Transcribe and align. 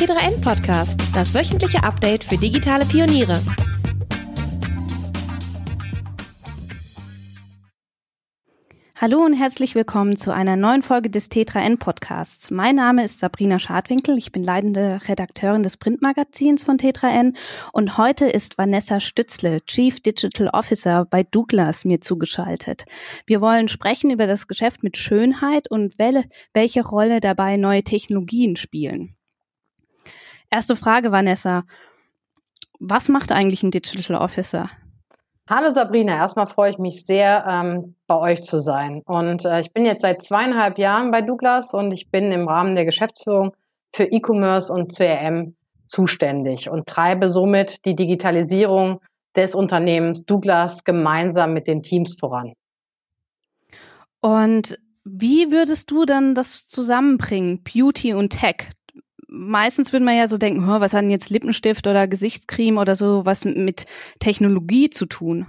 T3N 0.00 0.40
Podcast, 0.40 0.98
das 1.12 1.34
wöchentliche 1.34 1.82
Update 1.82 2.24
für 2.24 2.38
digitale 2.38 2.86
Pioniere. 2.86 3.34
Hallo 8.96 9.18
und 9.22 9.34
herzlich 9.34 9.74
willkommen 9.74 10.16
zu 10.16 10.32
einer 10.32 10.56
neuen 10.56 10.80
Folge 10.80 11.10
des 11.10 11.30
T3N 11.30 11.78
Podcasts. 11.78 12.50
Mein 12.50 12.76
Name 12.76 13.04
ist 13.04 13.18
Sabrina 13.18 13.58
Schadwinkel, 13.58 14.16
ich 14.16 14.32
bin 14.32 14.42
leitende 14.42 15.00
Redakteurin 15.06 15.62
des 15.62 15.76
Printmagazins 15.76 16.62
von 16.62 16.78
T3N 16.78 17.36
und 17.74 17.98
heute 17.98 18.24
ist 18.24 18.56
Vanessa 18.56 19.00
Stützle, 19.00 19.60
Chief 19.66 20.00
Digital 20.00 20.48
Officer 20.54 21.04
bei 21.10 21.24
Douglas, 21.24 21.84
mir 21.84 22.00
zugeschaltet. 22.00 22.86
Wir 23.26 23.42
wollen 23.42 23.68
sprechen 23.68 24.10
über 24.10 24.26
das 24.26 24.48
Geschäft 24.48 24.82
mit 24.82 24.96
Schönheit 24.96 25.70
und 25.70 25.98
welche 25.98 26.86
Rolle 26.86 27.20
dabei 27.20 27.58
neue 27.58 27.82
Technologien 27.82 28.56
spielen. 28.56 29.14
Erste 30.50 30.74
Frage, 30.74 31.12
Vanessa. 31.12 31.62
Was 32.80 33.08
macht 33.08 33.30
eigentlich 33.30 33.62
ein 33.62 33.70
Digital 33.70 34.16
Officer? 34.16 34.68
Hallo 35.48 35.70
Sabrina, 35.70 36.16
erstmal 36.16 36.46
freue 36.46 36.70
ich 36.70 36.78
mich 36.78 37.04
sehr, 37.04 37.44
ähm, 37.48 37.94
bei 38.06 38.16
euch 38.16 38.42
zu 38.42 38.58
sein. 38.58 39.02
Und 39.04 39.44
äh, 39.44 39.60
ich 39.60 39.72
bin 39.72 39.84
jetzt 39.84 40.02
seit 40.02 40.24
zweieinhalb 40.24 40.78
Jahren 40.78 41.10
bei 41.10 41.22
Douglas 41.22 41.72
und 41.74 41.92
ich 41.92 42.10
bin 42.10 42.32
im 42.32 42.48
Rahmen 42.48 42.74
der 42.74 42.84
Geschäftsführung 42.84 43.54
für 43.94 44.04
E-Commerce 44.04 44.72
und 44.72 44.94
CRM 44.94 45.54
zuständig 45.86 46.70
und 46.70 46.86
treibe 46.88 47.28
somit 47.28 47.84
die 47.84 47.96
Digitalisierung 47.96 49.00
des 49.36 49.54
Unternehmens 49.54 50.24
Douglas 50.24 50.84
gemeinsam 50.84 51.52
mit 51.52 51.66
den 51.66 51.82
Teams 51.82 52.16
voran. 52.18 52.54
Und 54.20 54.78
wie 55.04 55.50
würdest 55.50 55.90
du 55.90 56.04
dann 56.04 56.34
das 56.34 56.68
zusammenbringen, 56.68 57.62
Beauty 57.62 58.14
und 58.14 58.30
Tech? 58.30 58.68
Meistens 59.30 59.92
würde 59.92 60.04
man 60.04 60.16
ja 60.16 60.26
so 60.26 60.36
denken, 60.36 60.66
was 60.66 60.92
hat 60.92 61.02
denn 61.02 61.10
jetzt 61.10 61.30
Lippenstift 61.30 61.86
oder 61.86 62.06
Gesichtscreme 62.06 62.78
oder 62.78 62.94
so 62.94 63.24
was 63.24 63.44
mit 63.44 63.86
Technologie 64.18 64.90
zu 64.90 65.06
tun? 65.06 65.46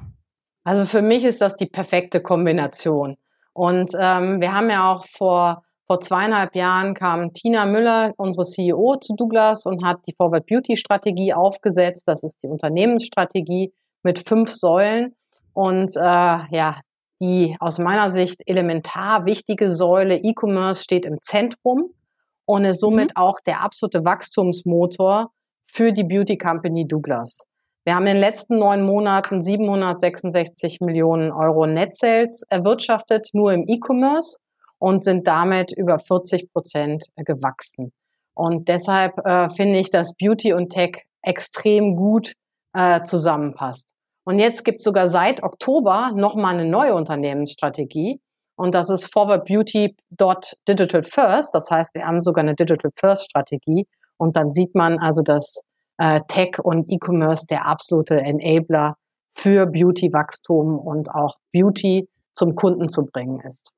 Also 0.63 0.85
für 0.85 1.01
mich 1.01 1.25
ist 1.25 1.41
das 1.41 1.55
die 1.57 1.65
perfekte 1.65 2.21
Kombination. 2.21 3.17
Und 3.53 3.89
ähm, 3.99 4.39
wir 4.39 4.53
haben 4.53 4.69
ja 4.69 4.93
auch 4.93 5.05
vor, 5.05 5.63
vor 5.88 5.99
zweieinhalb 5.99 6.55
Jahren 6.55 6.93
kam 6.93 7.33
Tina 7.33 7.65
Müller, 7.65 8.13
unsere 8.17 8.45
CEO, 8.45 8.97
zu 8.97 9.15
Douglas 9.15 9.65
und 9.65 9.83
hat 9.83 9.99
die 10.07 10.13
Forward 10.13 10.45
Beauty 10.45 10.77
Strategie 10.77 11.33
aufgesetzt. 11.33 12.07
Das 12.07 12.23
ist 12.23 12.43
die 12.43 12.47
Unternehmensstrategie 12.47 13.73
mit 14.03 14.19
fünf 14.19 14.51
Säulen. 14.51 15.16
Und 15.53 15.95
äh, 15.97 15.99
ja, 15.99 16.79
die 17.19 17.57
aus 17.59 17.77
meiner 17.79 18.11
Sicht 18.11 18.41
elementar 18.45 19.25
wichtige 19.25 19.71
Säule 19.71 20.17
E-Commerce 20.17 20.83
steht 20.83 21.05
im 21.05 21.19
Zentrum 21.21 21.91
und 22.52 22.66
ist 22.66 22.81
somit 22.81 23.11
mhm. 23.11 23.16
auch 23.16 23.39
der 23.45 23.61
absolute 23.61 24.03
Wachstumsmotor 24.03 25.31
für 25.67 25.94
die 25.94 26.03
Beauty 26.03 26.38
Company 26.38 26.85
Douglas. 26.85 27.45
Wir 27.85 27.95
haben 27.95 28.05
in 28.05 28.16
den 28.16 28.21
letzten 28.21 28.59
neun 28.59 28.83
Monaten 28.83 29.41
766 29.41 30.81
Millionen 30.81 31.31
Euro 31.31 31.66
Net 31.66 31.95
Sales 31.95 32.44
erwirtschaftet, 32.49 33.29
nur 33.31 33.53
im 33.53 33.67
E-Commerce 33.67 34.38
und 34.79 35.02
sind 35.02 35.27
damit 35.27 35.72
über 35.72 35.97
40 35.97 36.52
Prozent 36.52 37.05
gewachsen. 37.16 37.94
Und 38.33 38.67
deshalb 38.67 39.17
äh, 39.25 39.47
finde 39.47 39.79
ich, 39.79 39.89
dass 39.89 40.16
Beauty 40.16 40.52
und 40.52 40.72
Tech 40.72 41.03
extrem 41.22 41.95
gut 41.95 42.33
äh, 42.73 43.02
zusammenpasst. 43.03 43.94
Und 44.25 44.39
jetzt 44.39 44.66
gibt 44.66 44.79
es 44.79 44.83
sogar 44.83 45.07
seit 45.07 45.41
Oktober 45.41 46.11
nochmal 46.13 46.55
eine 46.55 46.69
neue 46.69 46.95
Unternehmensstrategie, 46.95 48.19
und 48.55 48.75
das 48.75 48.89
ist 48.89 49.11
forwardbeauty.digital 49.11 51.03
first. 51.03 51.53
Das 51.53 51.69
heißt, 51.71 51.94
wir 51.95 52.05
haben 52.05 52.21
sogar 52.21 52.44
eine 52.44 52.55
Digital 52.55 52.91
First 52.95 53.25
Strategie. 53.25 53.88
Und 54.17 54.35
dann 54.35 54.52
sieht 54.52 54.75
man 54.75 54.99
also, 54.99 55.23
dass 55.23 55.61
äh, 55.97 56.21
Tech 56.27 56.59
und 56.61 56.89
E-Commerce 56.91 57.47
der 57.47 57.66
absolute 57.66 58.17
Enabler 58.17 58.95
für 59.33 59.66
Beauty-Wachstum 59.66 60.78
und 60.78 61.09
auch 61.09 61.38
Beauty 61.51 62.07
zum 62.34 62.56
Kunden 62.56 62.89
zu 62.89 63.06
bringen 63.06 63.39
ist. 63.41 63.72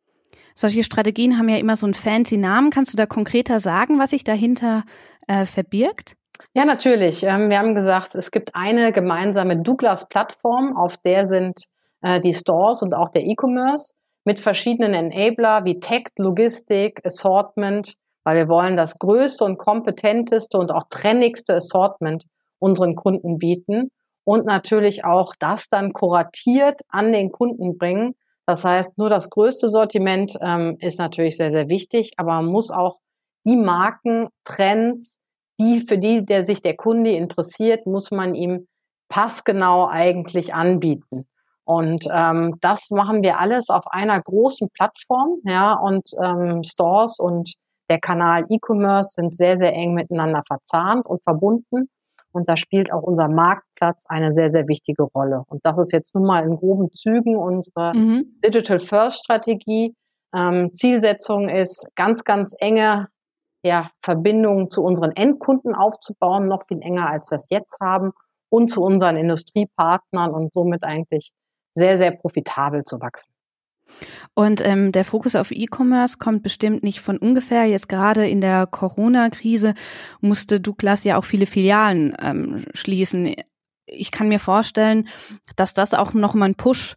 Solche 0.56 0.84
Strategien 0.84 1.38
haben 1.38 1.50
ja 1.50 1.58
immer 1.58 1.76
so 1.76 1.86
einen 1.86 1.94
fancy 1.94 2.38
Namen. 2.38 2.70
Kannst 2.70 2.94
du 2.94 2.98
da 2.98 3.06
konkreter 3.06 3.60
sagen, 3.60 4.00
was 4.00 4.12
sich 4.12 4.24
dahinter 4.24 4.84
äh, 5.28 5.46
verbirgt? 5.46 6.16
Ja, 6.54 6.66
natürlich. 6.66 7.24
Ähm, 7.24 7.50
wir 7.50 7.58
haben 7.58 7.74
gesagt, 7.76 8.16
es 8.16 8.32
gibt 8.32 8.54
eine 8.54 8.92
gemeinsame 8.92 9.62
Douglas-Plattform, 9.62 10.78
auf 10.78 10.98
der 10.98 11.26
sind 11.26 11.66
äh, 12.02 12.20
die 12.22 12.34
Stores 12.34 12.82
und 12.82 12.94
auch 12.94 13.10
der 13.10 13.24
E-Commerce 13.24 13.94
mit 14.26 14.40
verschiedenen 14.40 14.94
Enabler 14.94 15.66
wie 15.66 15.80
Tech, 15.80 16.06
Logistik, 16.18 17.02
Assortment, 17.06 17.96
weil 18.24 18.38
wir 18.38 18.48
wollen 18.48 18.78
das 18.78 19.00
größte 19.00 19.44
und 19.44 19.58
kompetenteste 19.58 20.58
und 20.58 20.72
auch 20.72 20.84
trennigste 20.90 21.56
Assortment 21.56 22.26
unseren 22.60 22.96
Kunden 22.96 23.38
bieten 23.38 23.90
und 24.24 24.46
natürlich 24.46 25.04
auch 25.04 25.34
das 25.38 25.68
dann 25.68 25.92
kuratiert 25.92 26.82
an 26.88 27.12
den 27.12 27.32
Kunden 27.32 27.78
bringen. 27.78 28.16
Das 28.46 28.64
heißt, 28.64 28.98
nur 28.98 29.10
das 29.10 29.30
größte 29.30 29.68
Sortiment 29.68 30.38
ähm, 30.42 30.78
ist 30.80 31.00
natürlich 31.00 31.38
sehr, 31.38 31.52
sehr 31.52 31.70
wichtig, 31.70 32.14
aber 32.18 32.34
man 32.34 32.46
muss 32.46 32.72
auch 32.72 32.98
die 33.46 33.58
Marken, 33.58 34.30
Trends, 34.46 35.20
die 35.60 35.80
für 35.80 35.98
die, 35.98 36.26
der 36.26 36.44
sich 36.44 36.62
der 36.62 36.76
Kunde 36.76 37.12
interessiert, 37.12 37.86
muss 37.86 38.12
man 38.12 38.36
ihm 38.36 38.68
passgenau 39.10 39.88
eigentlich 39.88 40.54
anbieten. 40.54 41.28
Und 41.66 42.08
ähm, 42.12 42.58
das 42.62 42.90
machen 42.90 43.24
wir 43.24 43.40
alles 43.40 43.70
auf 43.70 43.86
einer 43.88 44.20
großen 44.22 44.70
Plattform, 44.74 45.40
ja, 45.46 45.74
und 45.74 46.10
ähm, 46.22 46.64
Stores 46.64 47.20
und 47.20 47.54
der 47.90 48.00
Kanal 48.00 48.46
E-Commerce 48.50 49.12
sind 49.14 49.36
sehr, 49.36 49.58
sehr 49.58 49.74
eng 49.74 49.94
miteinander 49.94 50.44
verzahnt 50.48 51.06
und 51.06 51.22
verbunden. 51.24 51.90
Und 52.32 52.50
da 52.50 52.58
spielt 52.58 52.92
auch 52.92 53.04
unser 53.04 53.28
Marktplatz 53.28 54.06
eine 54.08 54.34
sehr, 54.34 54.50
sehr 54.50 54.68
wichtige 54.68 55.04
Rolle. 55.04 55.44
Und 55.48 55.64
das 55.64 55.78
ist 55.78 55.94
jetzt 55.94 56.16
nun 56.16 56.26
mal 56.26 56.44
in 56.44 56.56
groben 56.56 56.92
Zügen 56.92 57.36
unsere 57.36 57.94
mhm. 57.96 58.40
Digital 58.44 58.80
First 58.80 59.24
Strategie. 59.24 59.96
Ähm, 60.36 60.72
Zielsetzung 60.74 61.48
ist, 61.48 61.88
ganz, 61.96 62.24
ganz 62.24 62.56
enge 62.58 63.08
ja, 63.64 63.92
Verbindungen 64.02 64.70
zu 64.70 64.84
unseren 64.84 65.12
Endkunden 65.12 65.76
aufzubauen, 65.76 66.48
noch 66.48 66.64
viel 66.68 66.82
enger 66.82 67.10
als 67.10 67.30
wir 67.30 67.36
es 67.36 67.50
jetzt 67.50 67.80
haben, 67.80 68.12
und 68.50 68.70
zu 68.70 68.84
unseren 68.84 69.16
Industriepartnern 69.16 70.32
und 70.32 70.54
somit 70.54 70.84
eigentlich 70.84 71.32
sehr, 71.76 71.98
sehr 71.98 72.12
profitabel 72.12 72.84
zu 72.84 73.00
wachsen. 73.00 73.34
Und 74.34 74.66
ähm, 74.66 74.92
der 74.92 75.06
Fokus 75.06 75.36
auf 75.36 75.52
E-Commerce 75.52 76.18
kommt 76.18 76.44
bestimmt 76.44 76.84
nicht 76.84 77.00
von 77.00 77.18
ungefähr. 77.18 77.66
Jetzt 77.66 77.90
gerade 77.90 78.28
in 78.28 78.42
der 78.42 78.66
Corona-Krise 78.66 79.74
musste 80.22 80.60
Douglas 80.60 81.04
ja 81.04 81.18
auch 81.18 81.26
viele 81.26 81.46
Filialen 81.46 82.16
ähm, 82.20 82.66
schließen. 82.74 83.36
Ich 83.86 84.12
kann 84.12 84.30
mir 84.30 84.40
vorstellen, 84.40 85.08
dass 85.56 85.74
das 85.74 85.94
auch 85.94 86.14
nochmal 86.14 86.48
einen 86.48 86.56
Push 86.56 86.96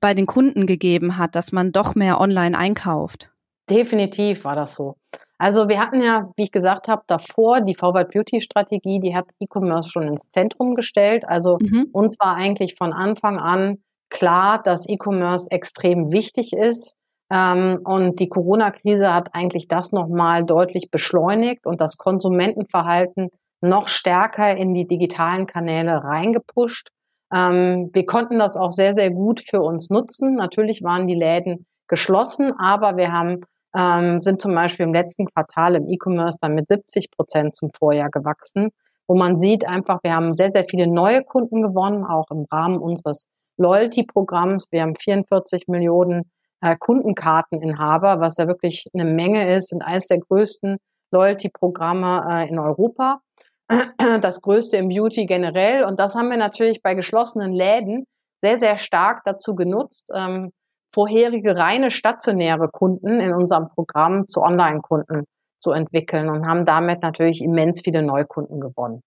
bei 0.00 0.14
den 0.14 0.26
Kunden 0.26 0.66
gegeben 0.66 1.18
hat, 1.18 1.34
dass 1.34 1.52
man 1.52 1.72
doch 1.72 1.94
mehr 1.94 2.20
online 2.20 2.56
einkauft. 2.56 3.30
Definitiv 3.68 4.44
war 4.44 4.56
das 4.56 4.74
so. 4.74 4.96
Also 5.36 5.68
wir 5.68 5.78
hatten 5.78 6.02
ja, 6.02 6.30
wie 6.36 6.44
ich 6.44 6.52
gesagt 6.52 6.88
habe, 6.88 7.02
davor 7.06 7.60
die 7.60 7.74
Forward 7.74 8.10
Beauty 8.10 8.40
Strategie, 8.40 8.98
die 8.98 9.14
hat 9.14 9.26
E-Commerce 9.38 9.90
schon 9.90 10.08
ins 10.08 10.32
Zentrum 10.32 10.74
gestellt. 10.74 11.24
Also 11.26 11.58
mhm. 11.60 11.88
uns 11.92 12.18
war 12.18 12.34
eigentlich 12.34 12.74
von 12.76 12.92
Anfang 12.92 13.38
an 13.38 13.78
klar, 14.10 14.62
dass 14.62 14.88
E-Commerce 14.88 15.50
extrem 15.50 16.12
wichtig 16.12 16.52
ist. 16.52 16.94
Ähm, 17.30 17.80
und 17.84 18.20
die 18.20 18.28
Corona-Krise 18.28 19.12
hat 19.12 19.34
eigentlich 19.34 19.68
das 19.68 19.92
nochmal 19.92 20.44
deutlich 20.44 20.90
beschleunigt 20.90 21.66
und 21.66 21.80
das 21.80 21.98
Konsumentenverhalten 21.98 23.30
noch 23.60 23.88
stärker 23.88 24.56
in 24.56 24.72
die 24.74 24.86
digitalen 24.86 25.46
Kanäle 25.46 26.02
reingepusht. 26.04 26.88
Ähm, 27.32 27.90
wir 27.92 28.06
konnten 28.06 28.38
das 28.38 28.56
auch 28.56 28.70
sehr, 28.70 28.94
sehr 28.94 29.10
gut 29.10 29.42
für 29.46 29.60
uns 29.60 29.90
nutzen. 29.90 30.34
Natürlich 30.34 30.82
waren 30.82 31.06
die 31.06 31.14
Läden 31.14 31.66
geschlossen, 31.88 32.52
aber 32.58 32.96
wir 32.96 33.12
haben, 33.12 33.42
ähm, 33.76 34.20
sind 34.20 34.40
zum 34.40 34.54
Beispiel 34.54 34.86
im 34.86 34.94
letzten 34.94 35.26
Quartal 35.26 35.74
im 35.74 35.88
E-Commerce 35.88 36.38
dann 36.40 36.54
mit 36.54 36.68
70 36.68 37.10
Prozent 37.10 37.54
zum 37.54 37.68
Vorjahr 37.76 38.10
gewachsen, 38.10 38.70
wo 39.06 39.16
man 39.16 39.36
sieht 39.36 39.66
einfach, 39.66 39.98
wir 40.02 40.14
haben 40.14 40.30
sehr, 40.30 40.50
sehr 40.50 40.64
viele 40.64 40.86
neue 40.86 41.22
Kunden 41.22 41.62
gewonnen, 41.62 42.04
auch 42.04 42.30
im 42.30 42.46
Rahmen 42.50 42.78
unseres 42.78 43.28
Loyalty-Programms. 43.58 44.66
Wir 44.70 44.82
haben 44.82 44.96
44 44.96 45.68
Millionen 45.68 46.30
äh, 46.60 46.76
Kundenkarteninhaber, 46.76 48.20
was 48.20 48.36
ja 48.36 48.46
wirklich 48.46 48.86
eine 48.94 49.04
Menge 49.04 49.54
ist, 49.54 49.68
sind 49.68 49.82
eines 49.82 50.06
der 50.06 50.18
größten 50.18 50.78
Loyalty-Programme 51.12 52.24
äh, 52.28 52.48
in 52.48 52.58
Europa. 52.58 53.20
Das 54.22 54.40
größte 54.40 54.78
im 54.78 54.88
Beauty 54.88 55.26
generell. 55.26 55.84
Und 55.84 56.00
das 56.00 56.14
haben 56.14 56.30
wir 56.30 56.38
natürlich 56.38 56.82
bei 56.82 56.94
geschlossenen 56.94 57.52
Läden 57.52 58.06
sehr, 58.40 58.58
sehr 58.58 58.78
stark 58.78 59.22
dazu 59.24 59.54
genutzt, 59.54 60.10
ähm, 60.14 60.52
vorherige 60.94 61.54
reine 61.54 61.90
stationäre 61.90 62.68
Kunden 62.68 63.20
in 63.20 63.34
unserem 63.34 63.68
Programm 63.68 64.26
zu 64.26 64.40
Online-Kunden 64.40 65.24
zu 65.60 65.72
entwickeln 65.72 66.30
und 66.30 66.46
haben 66.46 66.64
damit 66.64 67.02
natürlich 67.02 67.42
immens 67.42 67.82
viele 67.82 68.02
Neukunden 68.02 68.60
gewonnen 68.60 69.02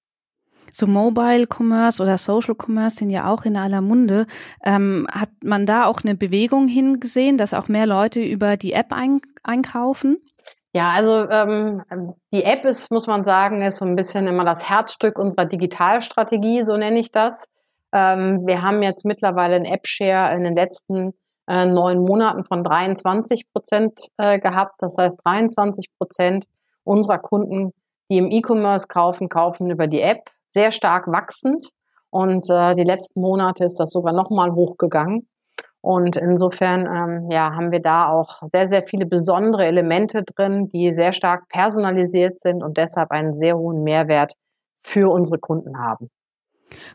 so 0.71 0.87
Mobile 0.87 1.47
Commerce 1.47 2.01
oder 2.01 2.17
Social 2.17 2.55
Commerce 2.55 2.97
sind 2.97 3.09
ja 3.09 3.29
auch 3.31 3.43
in 3.45 3.57
aller 3.57 3.81
Munde. 3.81 4.25
Ähm, 4.63 5.07
hat 5.11 5.29
man 5.43 5.65
da 5.65 5.85
auch 5.85 6.01
eine 6.03 6.15
Bewegung 6.15 6.67
hingesehen, 6.67 7.37
dass 7.37 7.53
auch 7.53 7.67
mehr 7.67 7.85
Leute 7.85 8.21
über 8.21 8.57
die 8.57 8.73
App 8.73 8.91
ein 8.91 9.21
einkaufen? 9.43 10.17
Ja, 10.73 10.89
also 10.89 11.29
ähm, 11.29 11.83
die 12.31 12.43
App 12.43 12.63
ist, 12.63 12.91
muss 12.91 13.07
man 13.07 13.25
sagen, 13.25 13.61
ist 13.61 13.77
so 13.77 13.85
ein 13.85 13.95
bisschen 13.95 14.27
immer 14.27 14.45
das 14.45 14.69
Herzstück 14.69 15.19
unserer 15.19 15.45
Digitalstrategie, 15.45 16.63
so 16.63 16.77
nenne 16.77 16.99
ich 16.99 17.11
das. 17.11 17.45
Ähm, 17.91 18.47
wir 18.47 18.61
haben 18.61 18.81
jetzt 18.81 19.03
mittlerweile 19.03 19.55
einen 19.55 19.65
App-Share 19.65 20.33
in 20.33 20.43
den 20.43 20.55
letzten 20.55 21.13
äh, 21.47 21.65
neun 21.65 21.99
Monaten 21.99 22.45
von 22.45 22.63
23 22.63 23.51
Prozent 23.51 24.07
äh, 24.17 24.39
gehabt. 24.39 24.75
Das 24.79 24.97
heißt, 24.97 25.19
23 25.25 25.87
Prozent 25.97 26.45
unserer 26.85 27.19
Kunden, 27.19 27.73
die 28.09 28.17
im 28.17 28.31
E-Commerce 28.31 28.87
kaufen, 28.87 29.27
kaufen 29.27 29.69
über 29.69 29.87
die 29.87 30.01
App. 30.01 30.29
Sehr 30.51 30.71
stark 30.71 31.07
wachsend. 31.07 31.69
Und 32.09 32.49
äh, 32.49 32.75
die 32.75 32.83
letzten 32.83 33.21
Monate 33.21 33.63
ist 33.63 33.79
das 33.79 33.91
sogar 33.91 34.13
nochmal 34.13 34.53
hochgegangen. 34.53 35.27
Und 35.81 36.15
insofern 36.15 36.85
ähm, 36.85 37.31
ja, 37.31 37.55
haben 37.55 37.71
wir 37.71 37.81
da 37.81 38.07
auch 38.07 38.41
sehr, 38.51 38.67
sehr 38.67 38.83
viele 38.83 39.07
besondere 39.07 39.65
Elemente 39.65 40.23
drin, 40.23 40.67
die 40.67 40.93
sehr 40.93 41.11
stark 41.11 41.47
personalisiert 41.49 42.37
sind 42.37 42.61
und 42.61 42.77
deshalb 42.77 43.09
einen 43.11 43.33
sehr 43.33 43.57
hohen 43.57 43.83
Mehrwert 43.83 44.33
für 44.83 45.11
unsere 45.11 45.39
Kunden 45.39 45.79
haben. 45.79 46.09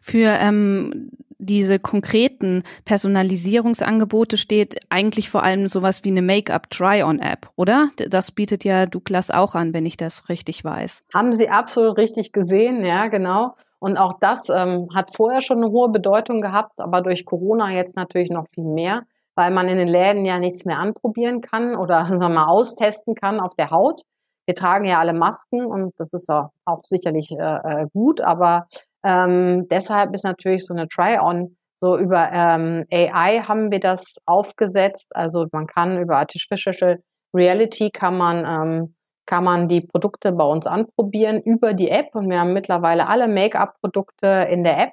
Für 0.01 0.37
ähm, 0.41 1.11
diese 1.39 1.79
konkreten 1.79 2.63
Personalisierungsangebote 2.85 4.37
steht 4.37 4.79
eigentlich 4.89 5.31
vor 5.31 5.43
allem 5.43 5.69
sowas 5.69 6.05
wie 6.05 6.11
eine 6.11 6.23
Make-up-Try-on-App, 6.23 7.51
oder? 7.57 7.89
Das 8.09 8.33
bietet 8.33 8.65
ja 8.65 8.87
Douglas 8.87 9.31
auch 9.31 9.55
an, 9.55 9.75
wenn 9.75 9.87
ich 9.87 9.97
das 9.97 10.29
richtig 10.29 10.65
weiß. 10.65 11.03
Haben 11.13 11.33
Sie 11.33 11.49
absolut 11.49 11.99
richtig 11.99 12.33
gesehen, 12.33 12.85
ja, 12.85 13.07
genau. 13.09 13.55
Und 13.79 13.99
auch 13.99 14.19
das 14.21 14.49
ähm, 14.49 14.89
hat 14.95 15.15
vorher 15.15 15.43
schon 15.43 15.59
eine 15.59 15.71
hohe 15.71 15.91
Bedeutung 15.91 16.41
gehabt, 16.41 16.81
aber 16.81 17.03
durch 17.03 17.27
Corona 17.27 17.71
jetzt 17.73 17.97
natürlich 17.97 18.31
noch 18.31 18.47
viel 18.55 18.65
mehr, 18.65 19.03
weil 19.35 19.51
man 19.51 19.69
in 19.69 19.77
den 19.77 19.89
Läden 19.89 20.25
ja 20.25 20.39
nichts 20.39 20.65
mehr 20.65 20.79
anprobieren 20.79 21.43
kann 21.43 21.77
oder 21.77 22.07
sagen 22.07 22.21
wir 22.21 22.29
mal 22.29 22.47
austesten 22.47 23.15
kann 23.15 23.41
auf 23.41 23.55
der 23.55 23.71
Haut. 23.71 24.03
Wir 24.47 24.55
tragen 24.55 24.87
ja 24.87 25.01
alle 25.01 25.13
Masken 25.13 25.67
und 25.67 25.93
das 25.99 26.15
ist 26.15 26.31
auch, 26.31 26.51
sicherlich 26.85 27.33
äh, 27.33 27.37
äh 27.83 27.87
gut, 27.93 28.21
aber 28.21 28.69
ähm, 29.07 29.69
deshalb 29.69 30.13
ist 30.15 30.25
natürlich 30.25 30.67
so 30.67 30.75
eine 30.75 30.89
Try-on 30.89 31.57
so 31.79 31.99
über 31.99 32.31
ähm, 32.33 32.87
AI 32.91 33.43
haben 33.43 33.71
wir 33.71 33.81
das 33.81 34.17
aufgesetzt. 34.25 35.15
Also 35.15 35.47
man 35.53 35.67
kann 35.67 36.01
über 36.01 36.17
Artificial 36.17 37.01
Reality 37.35 37.91
kann 37.91 38.17
man 38.17 38.45
ähm, 38.47 38.95
kann 39.27 39.45
man 39.45 39.69
die 39.69 39.81
Produkte 39.81 40.33
bei 40.33 40.45
uns 40.45 40.67
anprobieren 40.67 41.43
über 41.43 41.75
die 41.75 41.91
App 41.91 42.15
und 42.15 42.31
wir 42.31 42.41
haben 42.41 42.53
mittlerweile 42.53 43.09
alle 43.09 43.29
Make-up-Produkte 43.29 44.47
in 44.51 44.63
der 44.63 44.79
App 44.79 44.93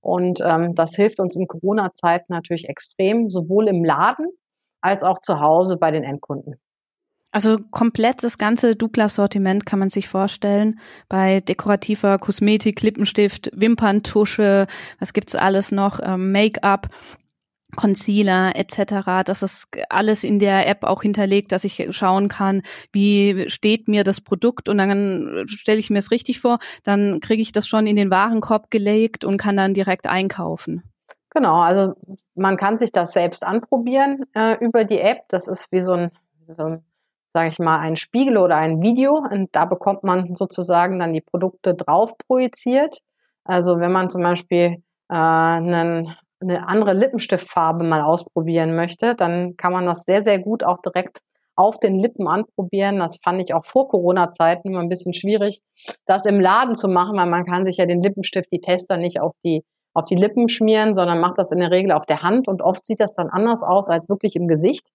und 0.00 0.40
ähm, 0.40 0.74
das 0.74 0.96
hilft 0.96 1.20
uns 1.20 1.36
in 1.36 1.46
Corona-Zeiten 1.46 2.32
natürlich 2.32 2.68
extrem, 2.68 3.30
sowohl 3.30 3.68
im 3.68 3.84
Laden 3.84 4.26
als 4.80 5.04
auch 5.04 5.20
zu 5.20 5.40
Hause 5.40 5.76
bei 5.76 5.90
den 5.90 6.04
Endkunden. 6.04 6.60
Also 7.32 7.58
komplett 7.70 8.24
das 8.24 8.38
ganze 8.38 8.74
Douglas-Sortiment 8.74 9.64
kann 9.64 9.78
man 9.78 9.90
sich 9.90 10.08
vorstellen. 10.08 10.80
Bei 11.08 11.40
dekorativer 11.40 12.18
Kosmetik, 12.18 12.82
Lippenstift, 12.82 13.50
Wimperntusche, 13.54 14.66
was 14.98 15.12
gibt's 15.12 15.36
alles 15.36 15.70
noch, 15.70 16.00
ähm, 16.02 16.32
Make-up. 16.32 16.88
Concealer 17.76 18.56
etc. 18.56 19.22
Das 19.24 19.44
ist 19.44 19.68
alles 19.90 20.24
in 20.24 20.40
der 20.40 20.66
App 20.66 20.82
auch 20.82 21.02
hinterlegt, 21.02 21.52
dass 21.52 21.62
ich 21.62 21.86
schauen 21.90 22.28
kann, 22.28 22.62
wie 22.92 23.48
steht 23.48 23.86
mir 23.86 24.02
das 24.02 24.20
Produkt 24.20 24.68
und 24.68 24.78
dann 24.78 25.44
stelle 25.46 25.78
ich 25.78 25.88
mir 25.88 25.98
es 25.98 26.10
richtig 26.10 26.40
vor, 26.40 26.58
dann 26.82 27.20
kriege 27.20 27.42
ich 27.42 27.52
das 27.52 27.68
schon 27.68 27.86
in 27.86 27.94
den 27.94 28.10
Warenkorb 28.10 28.72
gelegt 28.72 29.24
und 29.24 29.36
kann 29.36 29.54
dann 29.54 29.72
direkt 29.72 30.08
einkaufen. 30.08 30.82
Genau, 31.30 31.60
also 31.60 31.94
man 32.34 32.56
kann 32.56 32.76
sich 32.76 32.90
das 32.90 33.12
selbst 33.12 33.46
anprobieren 33.46 34.24
äh, 34.34 34.56
über 34.64 34.84
die 34.84 34.98
App. 34.98 35.28
Das 35.28 35.46
ist 35.46 35.70
wie 35.70 35.80
so 35.80 35.92
ein, 35.92 36.10
so 36.56 36.64
ein 36.64 36.84
sage 37.32 37.48
ich 37.48 37.58
mal, 37.58 37.78
ein 37.78 37.96
Spiegel 37.96 38.38
oder 38.38 38.56
ein 38.56 38.82
Video 38.82 39.14
und 39.14 39.48
da 39.52 39.64
bekommt 39.64 40.04
man 40.04 40.34
sozusagen 40.34 40.98
dann 40.98 41.12
die 41.12 41.20
Produkte 41.20 41.74
drauf 41.74 42.12
projiziert. 42.18 42.98
Also 43.44 43.78
wenn 43.78 43.92
man 43.92 44.10
zum 44.10 44.22
Beispiel 44.22 44.82
äh, 45.08 45.14
einen 45.14 46.14
eine 46.40 46.66
andere 46.66 46.94
Lippenstiftfarbe 46.94 47.84
mal 47.84 48.02
ausprobieren 48.02 48.74
möchte, 48.74 49.14
dann 49.14 49.56
kann 49.56 49.72
man 49.72 49.86
das 49.86 50.04
sehr, 50.04 50.22
sehr 50.22 50.38
gut 50.38 50.64
auch 50.64 50.80
direkt 50.80 51.18
auf 51.54 51.78
den 51.78 51.98
Lippen 51.98 52.26
anprobieren. 52.26 52.98
Das 52.98 53.18
fand 53.22 53.42
ich 53.42 53.52
auch 53.52 53.66
vor 53.66 53.88
Corona-Zeiten 53.88 54.68
immer 54.68 54.80
ein 54.80 54.88
bisschen 54.88 55.12
schwierig, 55.12 55.60
das 56.06 56.24
im 56.24 56.40
Laden 56.40 56.76
zu 56.76 56.88
machen, 56.88 57.18
weil 57.18 57.28
man 57.28 57.44
kann 57.44 57.64
sich 57.64 57.76
ja 57.76 57.86
den 57.86 58.02
Lippenstift, 58.02 58.50
die 58.50 58.62
Tester 58.62 58.96
nicht 58.96 59.20
auf 59.20 59.34
die, 59.44 59.62
auf 59.92 60.04
die 60.04 60.16
Lippen 60.16 60.48
schmieren, 60.48 60.94
sondern 60.94 61.20
macht 61.20 61.38
das 61.38 61.52
in 61.52 61.58
der 61.58 61.70
Regel 61.70 61.92
auf 61.92 62.06
der 62.06 62.22
Hand 62.22 62.48
und 62.48 62.62
oft 62.62 62.86
sieht 62.86 63.00
das 63.00 63.14
dann 63.14 63.28
anders 63.28 63.62
aus 63.62 63.88
als 63.88 64.08
wirklich 64.08 64.36
im 64.36 64.48
Gesicht. 64.48 64.88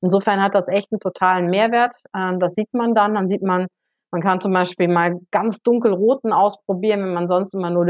Insofern 0.00 0.42
hat 0.42 0.54
das 0.54 0.68
echt 0.68 0.92
einen 0.92 1.00
totalen 1.00 1.46
Mehrwert. 1.48 1.96
Ähm, 2.14 2.38
das 2.40 2.54
sieht 2.54 2.72
man 2.74 2.94
dann. 2.94 3.14
Dann 3.14 3.28
sieht 3.28 3.42
man, 3.42 3.66
man 4.10 4.20
kann 4.20 4.40
zum 4.40 4.52
Beispiel 4.52 4.88
mal 4.88 5.20
ganz 5.30 5.62
dunkelroten 5.62 6.32
ausprobieren, 6.32 7.02
wenn 7.02 7.14
man 7.14 7.28
sonst 7.28 7.54
immer 7.54 7.70
nur 7.70 7.86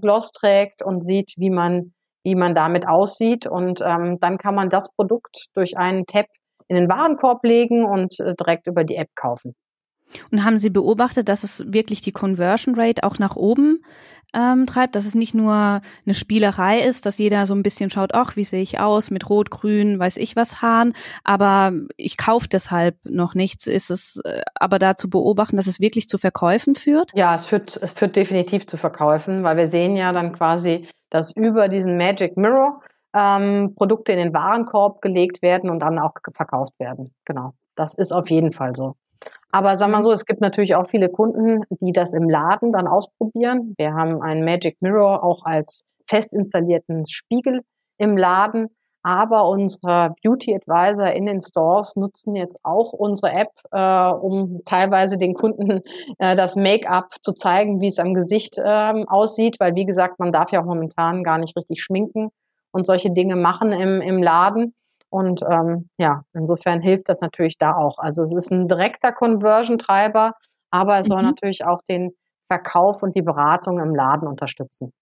Gloss 0.00 0.32
trägt 0.32 0.82
und 0.82 1.04
sieht, 1.04 1.32
wie 1.38 1.50
man 1.50 1.92
wie 2.24 2.34
man 2.34 2.54
damit 2.54 2.86
aussieht. 2.86 3.46
Und 3.46 3.80
ähm, 3.84 4.18
dann 4.20 4.38
kann 4.38 4.54
man 4.54 4.70
das 4.70 4.92
Produkt 4.94 5.46
durch 5.54 5.76
einen 5.76 6.06
Tab 6.06 6.26
in 6.68 6.76
den 6.76 6.88
Warenkorb 6.88 7.44
legen 7.44 7.84
und 7.84 8.18
äh, 8.20 8.34
direkt 8.34 8.66
über 8.66 8.84
die 8.84 8.96
App 8.96 9.10
kaufen. 9.14 9.54
Und 10.30 10.44
haben 10.44 10.58
Sie 10.58 10.70
beobachtet, 10.70 11.28
dass 11.28 11.42
es 11.42 11.64
wirklich 11.72 12.02
die 12.02 12.12
Conversion 12.12 12.74
Rate 12.74 13.02
auch 13.02 13.18
nach 13.18 13.34
oben 13.34 13.82
ähm, 14.34 14.66
treibt, 14.66 14.96
dass 14.96 15.06
es 15.06 15.14
nicht 15.14 15.34
nur 15.34 15.54
eine 15.54 16.14
Spielerei 16.14 16.80
ist, 16.80 17.06
dass 17.06 17.18
jeder 17.18 17.46
so 17.46 17.54
ein 17.54 17.62
bisschen 17.62 17.90
schaut, 17.90 18.14
ach, 18.14 18.36
wie 18.36 18.44
sehe 18.44 18.62
ich 18.62 18.80
aus 18.80 19.10
mit 19.10 19.28
Rot, 19.28 19.50
Grün, 19.50 19.98
weiß 19.98 20.16
ich 20.16 20.36
was 20.36 20.62
Haaren, 20.62 20.94
aber 21.24 21.72
ich 21.96 22.16
kaufe 22.16 22.48
deshalb 22.48 22.96
noch 23.04 23.34
nichts. 23.34 23.66
Ist 23.66 23.90
es 23.90 24.20
äh, 24.24 24.42
aber 24.54 24.78
da 24.78 24.96
zu 24.96 25.10
beobachten, 25.10 25.56
dass 25.56 25.66
es 25.66 25.80
wirklich 25.80 26.08
zu 26.08 26.18
Verkäufen 26.18 26.74
führt? 26.74 27.10
Ja, 27.14 27.34
es 27.34 27.44
führt, 27.44 27.76
es 27.76 27.92
führt 27.92 28.16
definitiv 28.16 28.66
zu 28.66 28.76
Verkäufen, 28.76 29.42
weil 29.42 29.56
wir 29.56 29.66
sehen 29.66 29.96
ja 29.96 30.12
dann 30.12 30.32
quasi, 30.32 30.86
dass 31.10 31.32
über 31.36 31.68
diesen 31.68 31.96
Magic 31.96 32.36
Mirror 32.36 32.78
ähm, 33.14 33.74
Produkte 33.74 34.12
in 34.12 34.18
den 34.18 34.34
Warenkorb 34.34 35.02
gelegt 35.02 35.42
werden 35.42 35.70
und 35.70 35.80
dann 35.80 35.98
auch 35.98 36.14
verkauft 36.34 36.72
werden. 36.78 37.14
Genau. 37.24 37.52
Das 37.74 37.94
ist 37.94 38.12
auf 38.12 38.30
jeden 38.30 38.52
Fall 38.52 38.74
so. 38.74 38.96
Aber 39.52 39.76
wir 39.76 39.88
mal 39.88 40.02
so, 40.02 40.12
es 40.12 40.24
gibt 40.24 40.40
natürlich 40.40 40.74
auch 40.74 40.86
viele 40.86 41.10
Kunden, 41.10 41.62
die 41.80 41.92
das 41.92 42.14
im 42.14 42.28
Laden 42.28 42.72
dann 42.72 42.88
ausprobieren. 42.88 43.74
Wir 43.76 43.92
haben 43.92 44.22
einen 44.22 44.44
Magic 44.44 44.78
Mirror 44.80 45.22
auch 45.22 45.44
als 45.44 45.84
fest 46.08 46.34
installierten 46.34 47.04
Spiegel 47.06 47.60
im 47.98 48.16
Laden. 48.16 48.68
Aber 49.04 49.48
unsere 49.48 50.14
Beauty 50.22 50.54
Advisor 50.54 51.12
in 51.12 51.26
den 51.26 51.40
Stores 51.40 51.96
nutzen 51.96 52.36
jetzt 52.36 52.60
auch 52.62 52.92
unsere 52.92 53.32
App, 53.32 53.50
äh, 53.72 54.08
um 54.12 54.62
teilweise 54.64 55.18
den 55.18 55.34
Kunden 55.34 55.80
äh, 56.18 56.36
das 56.36 56.54
Make-up 56.54 57.16
zu 57.20 57.32
zeigen, 57.32 57.80
wie 57.80 57.88
es 57.88 57.98
am 57.98 58.14
Gesicht 58.14 58.58
äh, 58.58 59.04
aussieht, 59.08 59.56
weil 59.58 59.74
wie 59.74 59.86
gesagt, 59.86 60.20
man 60.20 60.30
darf 60.30 60.52
ja 60.52 60.60
auch 60.60 60.66
momentan 60.66 61.24
gar 61.24 61.38
nicht 61.38 61.56
richtig 61.56 61.82
schminken 61.82 62.30
und 62.70 62.86
solche 62.86 63.10
Dinge 63.10 63.34
machen 63.34 63.72
im, 63.72 64.00
im 64.00 64.22
Laden. 64.22 64.72
Und 65.12 65.42
ähm, 65.42 65.90
ja, 65.98 66.22
insofern 66.32 66.80
hilft 66.80 67.10
das 67.10 67.20
natürlich 67.20 67.58
da 67.58 67.76
auch. 67.76 67.98
Also 67.98 68.22
es 68.22 68.34
ist 68.34 68.50
ein 68.50 68.66
direkter 68.66 69.12
Conversion-Treiber, 69.12 70.32
aber 70.70 70.98
es 70.98 71.06
mhm. 71.06 71.12
soll 71.12 71.22
natürlich 71.22 71.64
auch 71.66 71.82
den 71.82 72.12
Verkauf 72.48 73.02
und 73.02 73.14
die 73.14 73.20
Beratung 73.20 73.78
im 73.78 73.94
Laden 73.94 74.26
unterstützen. 74.26 74.92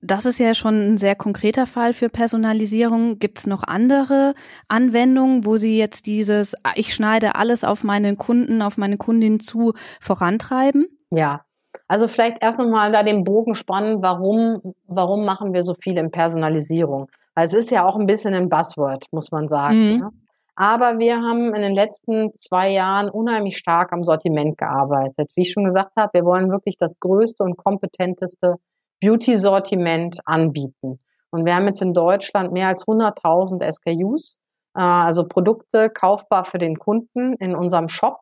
Das 0.00 0.26
ist 0.26 0.38
ja 0.38 0.54
schon 0.54 0.92
ein 0.92 0.96
sehr 0.96 1.16
konkreter 1.16 1.66
Fall 1.66 1.92
für 1.92 2.08
Personalisierung. 2.08 3.18
Gibt 3.18 3.38
es 3.38 3.46
noch 3.48 3.64
andere 3.64 4.34
Anwendungen, 4.68 5.44
wo 5.44 5.56
Sie 5.56 5.76
jetzt 5.76 6.06
dieses, 6.06 6.54
ich 6.76 6.94
schneide 6.94 7.34
alles 7.34 7.64
auf 7.64 7.82
meinen 7.82 8.16
Kunden, 8.16 8.62
auf 8.62 8.76
meine 8.76 8.96
Kundin 8.96 9.40
zu, 9.40 9.72
vorantreiben? 10.00 10.86
Ja, 11.10 11.44
also 11.88 12.06
vielleicht 12.06 12.42
erst 12.42 12.60
nochmal 12.60 12.92
da 12.92 13.02
den 13.02 13.24
Bogen 13.24 13.56
spannen, 13.56 14.02
warum, 14.02 14.74
warum 14.86 15.24
machen 15.24 15.52
wir 15.52 15.62
so 15.62 15.74
viel 15.74 15.98
in 15.98 16.12
Personalisierung? 16.12 17.08
Weil 17.34 17.46
es 17.46 17.54
ist 17.54 17.70
ja 17.70 17.84
auch 17.84 17.96
ein 17.96 18.06
bisschen 18.06 18.34
ein 18.34 18.48
Buzzword, 18.48 19.06
muss 19.12 19.30
man 19.32 19.48
sagen. 19.48 19.92
Mhm. 19.92 19.98
Ne? 19.98 20.10
Aber 20.56 20.98
wir 20.98 21.16
haben 21.16 21.52
in 21.54 21.62
den 21.62 21.74
letzten 21.74 22.32
zwei 22.32 22.70
Jahren 22.70 23.10
unheimlich 23.10 23.58
stark 23.58 23.92
am 23.92 24.04
Sortiment 24.04 24.56
gearbeitet. 24.56 25.32
Wie 25.34 25.42
ich 25.42 25.50
schon 25.50 25.64
gesagt 25.64 25.96
habe, 25.96 26.10
wir 26.12 26.24
wollen 26.24 26.50
wirklich 26.50 26.76
das 26.78 27.00
größte 27.00 27.42
und 27.42 27.56
kompetenteste 27.56 28.56
Beauty-Sortiment 29.00 30.20
anbieten. 30.24 31.00
Und 31.30 31.44
wir 31.44 31.56
haben 31.56 31.66
jetzt 31.66 31.82
in 31.82 31.92
Deutschland 31.92 32.52
mehr 32.52 32.68
als 32.68 32.86
100.000 32.86 33.64
SKUs, 33.72 34.36
äh, 34.76 34.80
also 34.80 35.26
Produkte 35.26 35.90
kaufbar 35.90 36.44
für 36.44 36.58
den 36.58 36.78
Kunden 36.78 37.34
in 37.34 37.56
unserem 37.56 37.88
Shop. 37.88 38.20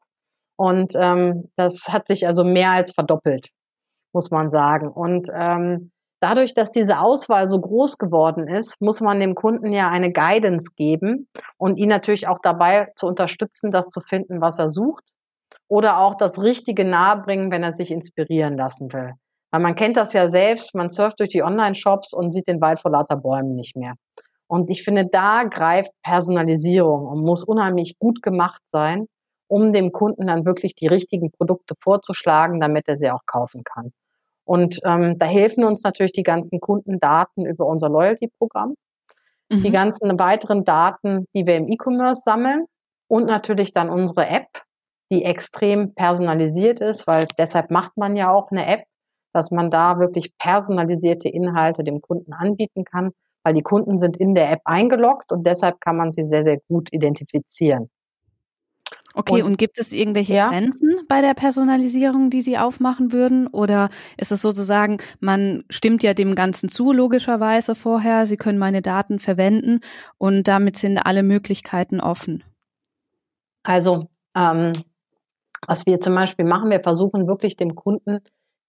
Und 0.57 0.95
ähm, 0.97 1.51
das 1.57 1.89
hat 1.89 2.07
sich 2.07 2.27
also 2.27 2.45
mehr 2.45 2.71
als 2.71 2.93
verdoppelt, 2.93 3.49
muss 4.15 4.31
man 4.31 4.49
sagen. 4.49 4.89
Und 4.89 5.29
ähm, 5.35 5.92
dadurch, 6.23 6.55
dass 6.55 6.71
diese 6.71 7.01
Auswahl 7.01 7.49
so 7.49 7.61
groß 7.61 7.99
geworden 7.99 8.49
ist, 8.49 8.81
muss 8.81 9.01
man 9.01 9.21
dem 9.21 9.35
Kunden 9.35 9.73
ja 9.73 9.91
eine 9.91 10.13
Guidance 10.13 10.73
geben 10.77 11.29
und 11.59 11.77
ihn 11.77 11.89
natürlich 11.89 12.29
auch 12.29 12.39
dabei 12.43 12.89
zu 12.97 13.07
unterstützen, 13.07 13.71
das 13.71 13.89
zu 13.89 14.01
finden, 14.01 14.41
was 14.41 14.59
er 14.59 14.69
sucht. 14.69 15.05
Oder 15.69 15.99
auch 15.99 16.15
das 16.15 16.41
Richtige 16.41 16.85
nahebringen, 16.85 17.51
wenn 17.51 17.63
er 17.63 17.73
sich 17.73 17.91
inspirieren 17.91 18.57
lassen 18.57 18.93
will. 18.93 19.13
Weil 19.51 19.63
man 19.63 19.75
kennt 19.75 19.97
das 19.97 20.13
ja 20.13 20.29
selbst, 20.29 20.75
man 20.75 20.91
surft 20.91 21.21
durch 21.21 21.31
die 21.31 21.43
Online-Shops 21.43 22.15
und 22.15 22.33
sieht 22.33 22.49
den 22.49 22.61
Wald 22.61 22.81
vor 22.81 22.91
lauter 22.91 23.17
Bäumen 23.17 23.55
nicht 23.55 23.77
mehr. 23.77 23.95
Und 24.47 24.71
ich 24.71 24.83
finde, 24.83 25.07
da 25.11 25.45
greift 25.45 25.93
Personalisierung 26.03 27.07
und 27.07 27.23
muss 27.23 27.45
unheimlich 27.45 27.99
gut 27.99 28.23
gemacht 28.23 28.61
sein 28.71 29.07
um 29.53 29.71
dem 29.71 29.93
Kunden 29.93 30.29
dann 30.29 30.47
wirklich 30.47 30.75
die 30.75 30.87
richtigen 30.87 31.31
Produkte 31.31 31.75
vorzuschlagen, 31.79 32.59
damit 32.59 32.89
er 32.89 32.97
sie 32.97 33.11
auch 33.11 33.27
kaufen 33.27 33.65
kann. 33.65 33.93
Und 34.53 34.81
ähm, 34.85 35.19
da 35.19 35.25
helfen 35.25 35.65
uns 35.65 35.83
natürlich 35.83 36.13
die 36.13 36.25
ganzen 36.25 36.61
Kundendaten 36.61 37.47
über 37.47 37.65
unser 37.65 37.89
Loyalty-Programm, 37.89 38.75
mhm. 39.51 39.63
die 39.63 39.71
ganzen 39.71 40.19
weiteren 40.19 40.67
Daten, 40.67 41.25
die 41.35 41.47
wir 41.47 41.57
im 41.57 41.71
E-Commerce 41.71 42.21
sammeln 42.21 42.67
und 43.09 43.25
natürlich 43.25 43.73
dann 43.73 43.89
unsere 43.89 44.29
App, 44.29 44.49
die 45.11 45.25
extrem 45.25 45.95
personalisiert 45.95 46.81
ist, 46.81 47.07
weil 47.07 47.27
deshalb 47.39 47.71
macht 47.71 47.97
man 47.97 48.15
ja 48.15 48.31
auch 48.31 48.51
eine 48.51 48.67
App, 48.67 48.85
dass 49.33 49.51
man 49.53 49.71
da 49.71 49.99
wirklich 49.99 50.37
personalisierte 50.37 51.31
Inhalte 51.31 51.83
dem 51.83 52.03
Kunden 52.03 52.35
anbieten 52.35 52.85
kann, 52.85 53.09
weil 53.45 53.55
die 53.55 53.63
Kunden 53.63 53.97
sind 53.97 54.19
in 54.19 54.35
der 54.35 54.51
App 54.51 54.61
eingeloggt 54.67 55.33
und 55.33 55.47
deshalb 55.47 55.81
kann 55.81 55.97
man 55.97 56.13
sie 56.13 56.25
sehr, 56.25 56.43
sehr 56.43 56.59
gut 56.69 56.93
identifizieren. 56.93 57.89
Okay, 59.15 59.43
und, 59.43 59.51
und, 59.51 59.59
gibt 59.59 59.79
es 59.79 59.93
irgendwelche 59.93 60.35
ja? 60.35 60.49
Grenzen 60.49 61.01
bei 61.09 61.21
der 61.21 61.35
Personalisierung, 61.35 62.31
die 62.31 62.43
Sie 62.43 62.59
aufmachen 62.59 63.13
würden? 63.13 63.47
Oder 63.47 63.91
ist 64.17 64.33
es 64.33 64.43
sozusagen, 64.43 64.99
man 65.21 65.65
stimmt 65.71 66.03
ja 66.03 66.15
dem 66.15 66.35
Ganzen 66.35 66.69
zu, 66.69 66.93
logischerweise 66.93 67.75
vorher, 67.75 68.27
Sie 68.27 68.37
können 68.37 68.59
meine 68.59 68.83
Daten 68.83 69.19
verwenden 69.19 69.81
und 70.19 70.49
damit 70.49 70.77
sind 70.77 70.99
alle 70.99 71.23
Möglichkeiten 71.23 72.01
offen? 72.01 72.43
Also, 73.63 74.09
ähm, 74.35 74.73
was 75.67 75.87
wir 75.87 76.01
zum 76.01 76.15
Beispiel 76.15 76.45
machen, 76.45 76.71
wir 76.71 76.81
versuchen 76.81 77.27
wirklich 77.27 77.57
dem 77.57 77.75
Kunden 77.75 78.21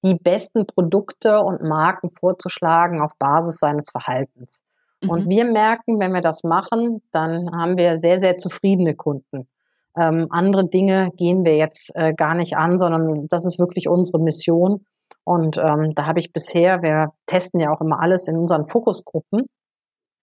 die 0.03 0.15
besten 0.15 0.67
Produkte 0.67 1.39
und 1.41 1.61
Marken 1.61 2.11
vorzuschlagen 2.11 3.01
auf 3.01 3.11
Basis 3.17 3.57
seines 3.57 3.89
Verhaltens. 3.89 4.61
Mhm. 5.01 5.09
Und 5.09 5.29
wir 5.29 5.45
merken, 5.45 5.99
wenn 5.99 6.13
wir 6.13 6.21
das 6.21 6.43
machen, 6.43 7.01
dann 7.11 7.51
haben 7.51 7.77
wir 7.77 7.97
sehr, 7.97 8.19
sehr 8.19 8.37
zufriedene 8.37 8.95
Kunden. 8.95 9.47
Ähm, 9.97 10.27
andere 10.29 10.67
Dinge 10.67 11.11
gehen 11.15 11.43
wir 11.45 11.55
jetzt 11.55 11.91
äh, 11.95 12.13
gar 12.13 12.35
nicht 12.35 12.55
an, 12.55 12.79
sondern 12.79 13.27
das 13.27 13.45
ist 13.45 13.59
wirklich 13.59 13.87
unsere 13.87 14.19
Mission. 14.19 14.85
Und 15.23 15.57
ähm, 15.57 15.93
da 15.95 16.05
habe 16.05 16.19
ich 16.19 16.33
bisher, 16.33 16.81
wir 16.81 17.13
testen 17.27 17.59
ja 17.59 17.71
auch 17.71 17.81
immer 17.81 18.01
alles 18.01 18.27
in 18.27 18.37
unseren 18.37 18.65
Fokusgruppen, 18.65 19.47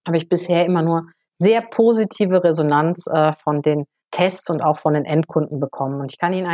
habe 0.06 0.16
ich 0.16 0.28
bisher 0.28 0.66
immer 0.66 0.82
nur 0.82 1.06
sehr 1.38 1.62
positive 1.62 2.44
Resonanz 2.44 3.06
äh, 3.06 3.32
von 3.32 3.62
den 3.62 3.86
Tests 4.10 4.50
und 4.50 4.62
auch 4.62 4.78
von 4.78 4.94
den 4.94 5.04
Endkunden 5.04 5.60
bekommen. 5.60 6.00
Und 6.00 6.12
ich 6.12 6.18
kann 6.18 6.32
Ihnen 6.32 6.46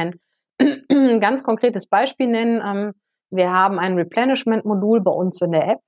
ein 0.58 1.20
ganz 1.20 1.42
konkretes 1.42 1.88
Beispiel 1.88 2.28
nennen. 2.28 2.62
Ähm, 2.64 2.92
wir 3.30 3.52
haben 3.52 3.78
ein 3.78 3.94
Replenishment-Modul 3.94 5.00
bei 5.00 5.10
uns 5.10 5.40
in 5.42 5.52
der 5.52 5.68
App. 5.68 5.78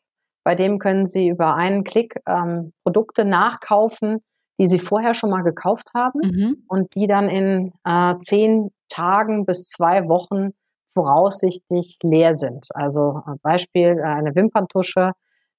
Bei 0.44 0.54
dem 0.54 0.78
können 0.78 1.06
Sie 1.06 1.28
über 1.28 1.54
einen 1.54 1.84
Klick 1.84 2.16
ähm, 2.26 2.72
Produkte 2.82 3.24
nachkaufen, 3.24 4.18
die 4.58 4.66
sie 4.66 4.78
vorher 4.78 5.14
schon 5.14 5.30
mal 5.30 5.42
gekauft 5.42 5.90
haben 5.94 6.20
mhm. 6.22 6.64
und 6.68 6.94
die 6.94 7.06
dann 7.06 7.28
in 7.28 7.72
äh, 7.84 8.14
zehn 8.20 8.70
Tagen 8.88 9.46
bis 9.46 9.68
zwei 9.68 10.08
Wochen 10.08 10.50
voraussichtlich 10.94 11.98
leer 12.02 12.36
sind. 12.36 12.68
Also 12.74 13.22
äh, 13.26 13.36
Beispiel 13.42 13.98
äh, 13.98 14.02
eine 14.02 14.34
Wimperntusche. 14.34 15.12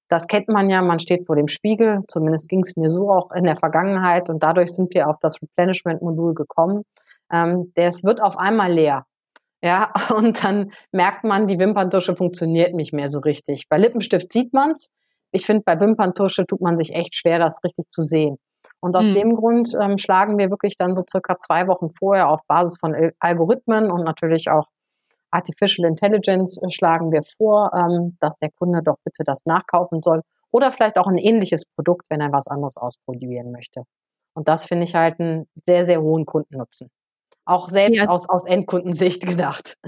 Das 0.09 0.27
kennt 0.27 0.49
man 0.49 0.69
ja, 0.69 0.81
man 0.81 0.99
steht 0.99 1.27
vor 1.27 1.35
dem 1.35 1.47
Spiegel, 1.47 2.01
zumindest 2.07 2.49
ging 2.49 2.61
es 2.61 2.75
mir 2.75 2.89
so 2.89 3.11
auch 3.11 3.31
in 3.31 3.43
der 3.43 3.55
Vergangenheit 3.55 4.29
und 4.29 4.43
dadurch 4.43 4.71
sind 4.71 4.93
wir 4.93 5.07
auf 5.07 5.17
das 5.19 5.41
Replenishment-Modul 5.41 6.33
gekommen. 6.33 6.83
Ähm, 7.31 7.71
das 7.75 8.03
wird 8.03 8.21
auf 8.21 8.37
einmal 8.37 8.71
leer. 8.71 9.05
Ja, 9.63 9.93
und 10.15 10.43
dann 10.43 10.71
merkt 10.91 11.23
man, 11.23 11.47
die 11.47 11.59
Wimperntusche 11.59 12.15
funktioniert 12.15 12.73
nicht 12.73 12.91
mehr 12.91 13.07
so 13.07 13.19
richtig. 13.19 13.69
Bei 13.69 13.77
Lippenstift 13.77 14.33
sieht 14.33 14.53
man's. 14.53 14.91
Ich 15.31 15.45
finde, 15.45 15.63
bei 15.63 15.79
Wimperntusche 15.79 16.45
tut 16.47 16.59
man 16.59 16.77
sich 16.77 16.93
echt 16.93 17.15
schwer, 17.15 17.37
das 17.39 17.63
richtig 17.63 17.89
zu 17.89 18.01
sehen. 18.01 18.37
Und 18.81 18.95
aus 18.95 19.07
mhm. 19.09 19.13
dem 19.13 19.35
Grund 19.35 19.75
ähm, 19.79 19.97
schlagen 19.97 20.37
wir 20.37 20.49
wirklich 20.49 20.77
dann 20.77 20.95
so 20.95 21.03
circa 21.09 21.37
zwei 21.37 21.67
Wochen 21.67 21.89
vorher 21.89 22.29
auf 22.29 22.39
Basis 22.47 22.77
von 22.79 22.95
Algorithmen 23.19 23.91
und 23.91 24.03
natürlich 24.03 24.49
auch 24.49 24.67
Artificial 25.31 25.87
Intelligence 25.87 26.57
äh, 26.57 26.71
schlagen 26.71 27.11
wir 27.11 27.21
vor, 27.23 27.71
ähm, 27.73 28.17
dass 28.19 28.37
der 28.37 28.49
Kunde 28.51 28.81
doch 28.83 28.97
bitte 29.03 29.23
das 29.23 29.45
nachkaufen 29.45 30.01
soll 30.01 30.21
oder 30.51 30.71
vielleicht 30.71 30.97
auch 30.97 31.07
ein 31.07 31.17
ähnliches 31.17 31.65
Produkt, 31.65 32.07
wenn 32.09 32.21
er 32.21 32.31
was 32.31 32.47
anderes 32.47 32.77
ausprobieren 32.77 33.51
möchte. 33.51 33.83
Und 34.33 34.47
das 34.47 34.65
finde 34.65 34.85
ich 34.85 34.95
halt 34.95 35.19
einen 35.19 35.47
sehr, 35.65 35.85
sehr 35.85 36.01
hohen 36.01 36.25
Kundennutzen. 36.25 36.89
Auch 37.45 37.69
selbst 37.69 37.97
ja. 37.97 38.07
aus, 38.07 38.29
aus 38.29 38.45
Endkundensicht 38.45 39.25
gedacht. 39.27 39.77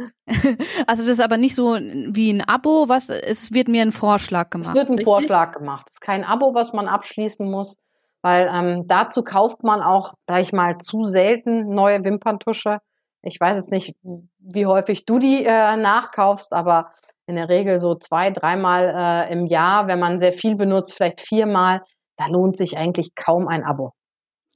Also 0.88 1.04
das 1.04 1.12
ist 1.12 1.22
aber 1.22 1.38
nicht 1.38 1.54
so 1.54 1.76
wie 1.76 2.32
ein 2.32 2.42
Abo, 2.42 2.90
was 2.90 3.10
es 3.10 3.54
wird 3.54 3.68
mir 3.68 3.84
ein 3.84 3.92
Vorschlag 3.92 4.50
gemacht. 4.50 4.70
Es 4.70 4.74
wird 4.74 4.88
ein 4.88 4.94
richtig? 4.94 5.06
Vorschlag 5.06 5.54
gemacht. 5.54 5.88
Es 5.90 5.98
ist 5.98 6.02
kein 6.02 6.24
Abo, 6.24 6.54
was 6.54 6.74
man 6.74 6.88
abschließen 6.88 7.50
muss, 7.50 7.78
weil 8.22 8.50
ähm, 8.54 8.84
dazu 8.88 9.24
kauft 9.24 9.64
man 9.64 9.82
auch, 9.82 10.14
sag 10.28 10.42
ich 10.42 10.54
mal, 10.54 10.78
zu 10.78 11.04
selten 11.04 11.70
neue 11.74 12.04
Wimperntusche. 12.04 12.80
Ich 13.24 13.40
weiß 13.40 13.58
jetzt 13.58 13.72
nicht, 13.72 13.96
wie 14.40 14.66
häufig 14.66 15.06
du 15.06 15.20
die 15.20 15.46
äh, 15.46 15.78
nachkaufst, 15.78 16.54
aber 16.54 16.92
in 17.28 17.36
der 17.36 17.50
Regel 17.50 17.78
so 17.78 17.96
zwei, 17.96 18.32
dreimal 18.32 19.28
äh, 19.30 19.34
im 19.34 19.46
Jahr, 19.46 19.88
wenn 19.88 20.00
man 20.00 20.20
sehr 20.20 20.34
viel 20.34 20.56
benutzt, 20.56 20.94
vielleicht 20.94 21.22
viermal, 21.22 21.82
da 22.18 22.26
lohnt 22.28 22.58
sich 22.58 22.78
eigentlich 22.78 23.16
kaum 23.16 23.48
ein 23.48 23.64
Abo. 23.64 23.92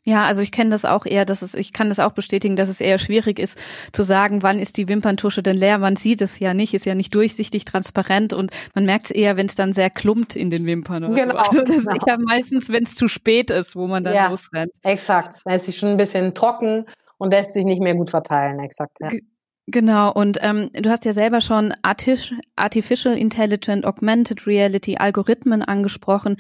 Ja, 0.08 0.26
also 0.26 0.44
ich 0.44 0.52
kenne 0.52 0.70
das 0.70 0.86
auch 0.86 1.08
eher, 1.08 1.26
dass 1.26 1.42
es, 1.42 1.56
ich 1.56 1.74
kann 1.74 1.90
das 1.90 2.00
auch 2.00 2.12
bestätigen, 2.12 2.56
dass 2.56 2.70
es 2.70 2.80
eher 2.80 3.00
schwierig 3.00 3.40
ist 3.40 3.60
zu 3.92 4.04
sagen, 4.04 4.44
wann 4.44 4.60
ist 4.60 4.78
die 4.78 4.88
Wimperntusche 4.88 5.42
denn 5.42 5.56
leer. 5.56 5.80
Man 5.80 5.96
sieht 5.96 6.22
es 6.22 6.38
ja 6.38 6.54
nicht, 6.54 6.76
ist 6.76 6.86
ja 6.86 6.94
nicht 6.94 7.14
durchsichtig, 7.16 7.66
transparent 7.66 8.32
und 8.32 8.52
man 8.76 8.86
merkt 8.86 9.06
es 9.06 9.12
eher, 9.12 9.36
wenn 9.36 9.48
es 9.48 9.56
dann 9.56 9.74
sehr 9.74 9.90
klumpt 9.90 10.36
in 10.36 10.52
den 10.52 10.68
Wimpern. 10.68 11.06
Oder 11.06 11.16
genau. 11.16 11.34
So. 11.34 11.40
Also 11.40 11.62
das 11.64 11.78
genau. 11.78 11.96
ist 11.96 12.08
ja 12.08 12.18
meistens, 12.20 12.70
wenn 12.70 12.84
es 12.84 12.94
zu 12.94 13.08
spät 13.08 13.50
ist, 13.50 13.76
wo 13.76 13.88
man 13.88 14.04
dann 14.04 14.14
ja, 14.14 14.30
losrennt. 14.30 14.74
Exakt. 14.84 15.42
Da 15.44 15.56
ist 15.56 15.66
sie 15.66 15.74
schon 15.74 15.90
ein 15.90 15.98
bisschen 15.98 16.36
trocken 16.36 16.86
und 17.18 17.32
lässt 17.32 17.54
sich 17.54 17.66
nicht 17.66 17.82
mehr 17.82 17.96
gut 17.96 18.12
verteilen. 18.12 18.60
Exakt. 18.60 19.00
Ja. 19.02 19.10
Genau, 19.68 20.14
und 20.14 20.38
ähm, 20.42 20.70
du 20.74 20.92
hast 20.92 21.06
ja 21.06 21.14
selber 21.14 21.42
schon 21.42 21.74
Artificial 21.82 23.18
Intelligent 23.18 23.84
Augmented 23.84 24.46
Reality 24.46 24.98
Algorithmen 24.98 25.64
angesprochen. 25.64 26.38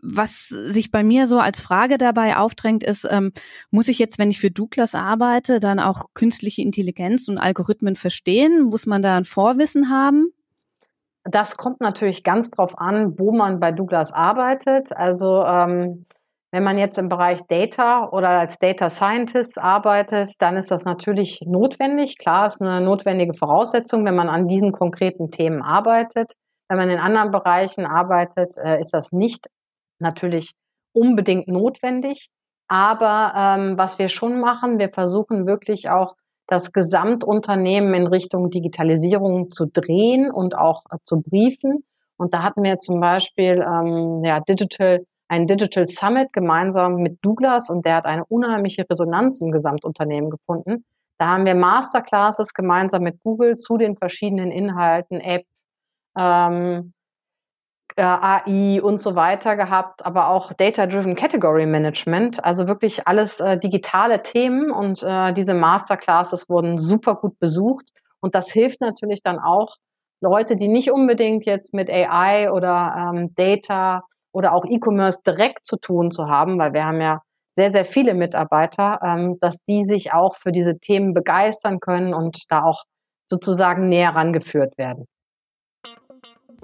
Was 0.00 0.48
sich 0.48 0.90
bei 0.90 1.02
mir 1.02 1.26
so 1.26 1.38
als 1.38 1.60
Frage 1.60 1.98
dabei 1.98 2.36
aufdrängt, 2.36 2.84
ist, 2.84 3.06
ähm, 3.10 3.32
muss 3.70 3.88
ich 3.88 3.98
jetzt, 3.98 4.18
wenn 4.18 4.30
ich 4.30 4.38
für 4.38 4.50
Douglas 4.50 4.94
arbeite, 4.94 5.58
dann 5.58 5.80
auch 5.80 6.06
künstliche 6.14 6.62
Intelligenz 6.62 7.28
und 7.28 7.38
Algorithmen 7.38 7.96
verstehen? 7.96 8.62
Muss 8.62 8.86
man 8.86 9.02
da 9.02 9.16
ein 9.16 9.24
Vorwissen 9.24 9.90
haben? 9.90 10.32
Das 11.24 11.56
kommt 11.56 11.80
natürlich 11.80 12.22
ganz 12.22 12.50
drauf 12.50 12.78
an, 12.78 13.18
wo 13.18 13.32
man 13.32 13.60
bei 13.60 13.72
Douglas 13.72 14.12
arbeitet. 14.12 14.92
Also 14.92 15.44
ähm, 15.44 16.06
wenn 16.50 16.64
man 16.64 16.78
jetzt 16.78 16.96
im 16.96 17.10
Bereich 17.10 17.42
Data 17.46 18.08
oder 18.08 18.30
als 18.30 18.58
Data 18.58 18.88
Scientist 18.88 19.58
arbeitet, 19.58 20.30
dann 20.38 20.56
ist 20.56 20.70
das 20.70 20.84
natürlich 20.84 21.42
notwendig. 21.44 22.16
Klar, 22.18 22.46
ist 22.46 22.62
eine 22.62 22.80
notwendige 22.80 23.34
Voraussetzung, 23.34 24.06
wenn 24.06 24.14
man 24.14 24.30
an 24.30 24.48
diesen 24.48 24.72
konkreten 24.72 25.30
Themen 25.30 25.60
arbeitet. 25.60 26.32
Wenn 26.68 26.78
man 26.78 26.88
in 26.88 26.98
anderen 26.98 27.30
Bereichen 27.30 27.84
arbeitet, 27.84 28.56
äh, 28.56 28.80
ist 28.80 28.94
das 28.94 29.12
nicht 29.12 29.48
natürlich 30.00 30.52
unbedingt 30.92 31.48
notwendig. 31.48 32.28
Aber 32.68 33.32
ähm, 33.36 33.78
was 33.78 33.98
wir 33.98 34.08
schon 34.08 34.40
machen, 34.40 34.78
wir 34.78 34.90
versuchen 34.90 35.46
wirklich 35.46 35.88
auch 35.88 36.14
das 36.46 36.72
Gesamtunternehmen 36.72 37.94
in 37.94 38.06
Richtung 38.06 38.50
Digitalisierung 38.50 39.50
zu 39.50 39.66
drehen 39.66 40.30
und 40.30 40.56
auch 40.56 40.84
äh, 40.90 40.96
zu 41.04 41.20
briefen. 41.20 41.84
Und 42.16 42.34
da 42.34 42.42
hatten 42.42 42.64
wir 42.64 42.78
zum 42.78 43.00
Beispiel 43.00 43.64
ähm, 43.66 44.22
ja, 44.24 44.40
Digital 44.40 45.04
ein 45.28 45.46
Digital 45.46 45.86
Summit 45.86 46.32
gemeinsam 46.32 46.96
mit 46.96 47.18
Douglas 47.22 47.68
und 47.68 47.84
der 47.84 47.96
hat 47.96 48.06
eine 48.06 48.24
unheimliche 48.24 48.88
Resonanz 48.88 49.40
im 49.40 49.50
Gesamtunternehmen 49.50 50.30
gefunden. 50.30 50.84
Da 51.18 51.28
haben 51.28 51.44
wir 51.44 51.54
Masterclasses 51.54 52.54
gemeinsam 52.54 53.02
mit 53.02 53.20
Google 53.22 53.56
zu 53.56 53.76
den 53.76 53.96
verschiedenen 53.96 54.50
Inhalten, 54.50 55.20
App, 55.20 55.44
ähm, 56.16 56.94
äh, 57.96 58.02
AI 58.02 58.80
und 58.82 59.00
so 59.00 59.14
weiter 59.14 59.56
gehabt, 59.56 60.04
aber 60.04 60.30
auch 60.30 60.52
Data-Driven 60.52 61.14
Category 61.14 61.66
Management, 61.66 62.44
also 62.44 62.68
wirklich 62.68 63.06
alles 63.06 63.40
äh, 63.40 63.58
digitale 63.58 64.22
Themen 64.22 64.70
und 64.70 65.02
äh, 65.02 65.32
diese 65.32 65.54
Masterclasses 65.54 66.48
wurden 66.48 66.78
super 66.78 67.16
gut 67.16 67.38
besucht 67.38 67.90
und 68.20 68.34
das 68.34 68.50
hilft 68.50 68.80
natürlich 68.80 69.22
dann 69.22 69.38
auch 69.38 69.76
Leute, 70.20 70.56
die 70.56 70.68
nicht 70.68 70.90
unbedingt 70.90 71.46
jetzt 71.46 71.72
mit 71.72 71.90
AI 71.90 72.50
oder 72.50 73.12
ähm, 73.14 73.34
Data 73.34 74.02
oder 74.32 74.52
auch 74.52 74.64
E-Commerce 74.64 75.22
direkt 75.24 75.66
zu 75.66 75.76
tun 75.76 76.10
zu 76.10 76.26
haben, 76.26 76.58
weil 76.58 76.72
wir 76.72 76.84
haben 76.84 77.00
ja 77.00 77.22
sehr, 77.52 77.72
sehr 77.72 77.84
viele 77.84 78.14
Mitarbeiter, 78.14 79.00
ähm, 79.02 79.38
dass 79.40 79.56
die 79.68 79.84
sich 79.84 80.12
auch 80.12 80.36
für 80.36 80.52
diese 80.52 80.78
Themen 80.78 81.14
begeistern 81.14 81.80
können 81.80 82.14
und 82.14 82.44
da 82.48 82.62
auch 82.62 82.84
sozusagen 83.28 83.88
näher 83.88 84.10
rangeführt 84.10 84.76
werden. 84.78 85.06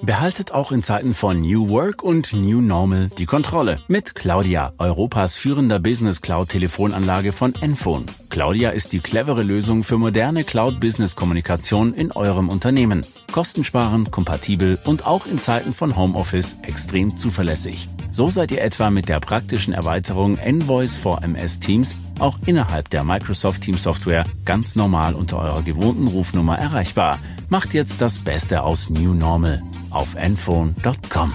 Behaltet 0.03 0.53
auch 0.53 0.73
in 0.73 0.83
Zeiten 0.83 1.15
von 1.15 1.41
New 1.41 1.69
Work 1.69 2.03
und 2.03 2.33
New 2.33 2.61
Normal 2.61 3.11
die 3.17 3.27
Kontrolle 3.27 3.79
mit 3.87 4.17
Claudia, 4.17 4.73
Europas 4.79 5.37
führender 5.37 5.79
Business 5.79 6.21
Cloud 6.21 6.49
Telefonanlage 6.49 7.33
von 7.33 7.55
Enphone. 7.61 8.07
Claudia 8.29 8.71
ist 8.71 8.93
die 8.93 8.99
clevere 8.99 9.45
Lösung 9.45 9.85
für 9.85 9.97
moderne 9.97 10.43
Cloud 10.43 10.81
Business 10.81 11.15
Kommunikation 11.15 11.95
in 11.95 12.11
eurem 12.11 12.49
Unternehmen. 12.49 13.07
Kostensparend, 13.31 14.11
kompatibel 14.11 14.79
und 14.85 15.07
auch 15.07 15.27
in 15.27 15.39
Zeiten 15.39 15.73
von 15.73 15.97
Homeoffice 15.97 16.57
extrem 16.63 17.17
zuverlässig. 17.17 17.89
So 18.11 18.31
seid 18.31 18.51
ihr 18.51 18.63
etwa 18.63 18.91
mit 18.91 19.09
der 19.09 19.21
praktischen 19.21 19.73
Erweiterung 19.73 20.39
Envoice 20.39 20.97
for 20.97 21.23
MS 21.23 21.61
Teams 21.61 21.97
auch 22.19 22.39
innerhalb 22.47 22.91
der 22.91 23.05
Microsoft 23.05 23.63
Teams 23.63 23.85
Software 23.85 24.25
ganz 24.45 24.77
normal 24.77 25.15
unter 25.15 25.39
eurer 25.39 25.63
gewohnten 25.63 26.09
Rufnummer 26.09 26.59
erreichbar. 26.59 27.19
Macht 27.49 27.75
jetzt 27.75 28.01
das 28.01 28.19
Beste 28.19 28.63
aus 28.63 28.91
New 28.91 29.15
Normal 29.15 29.63
auf 29.95 30.15
enphone.com. 30.17 31.33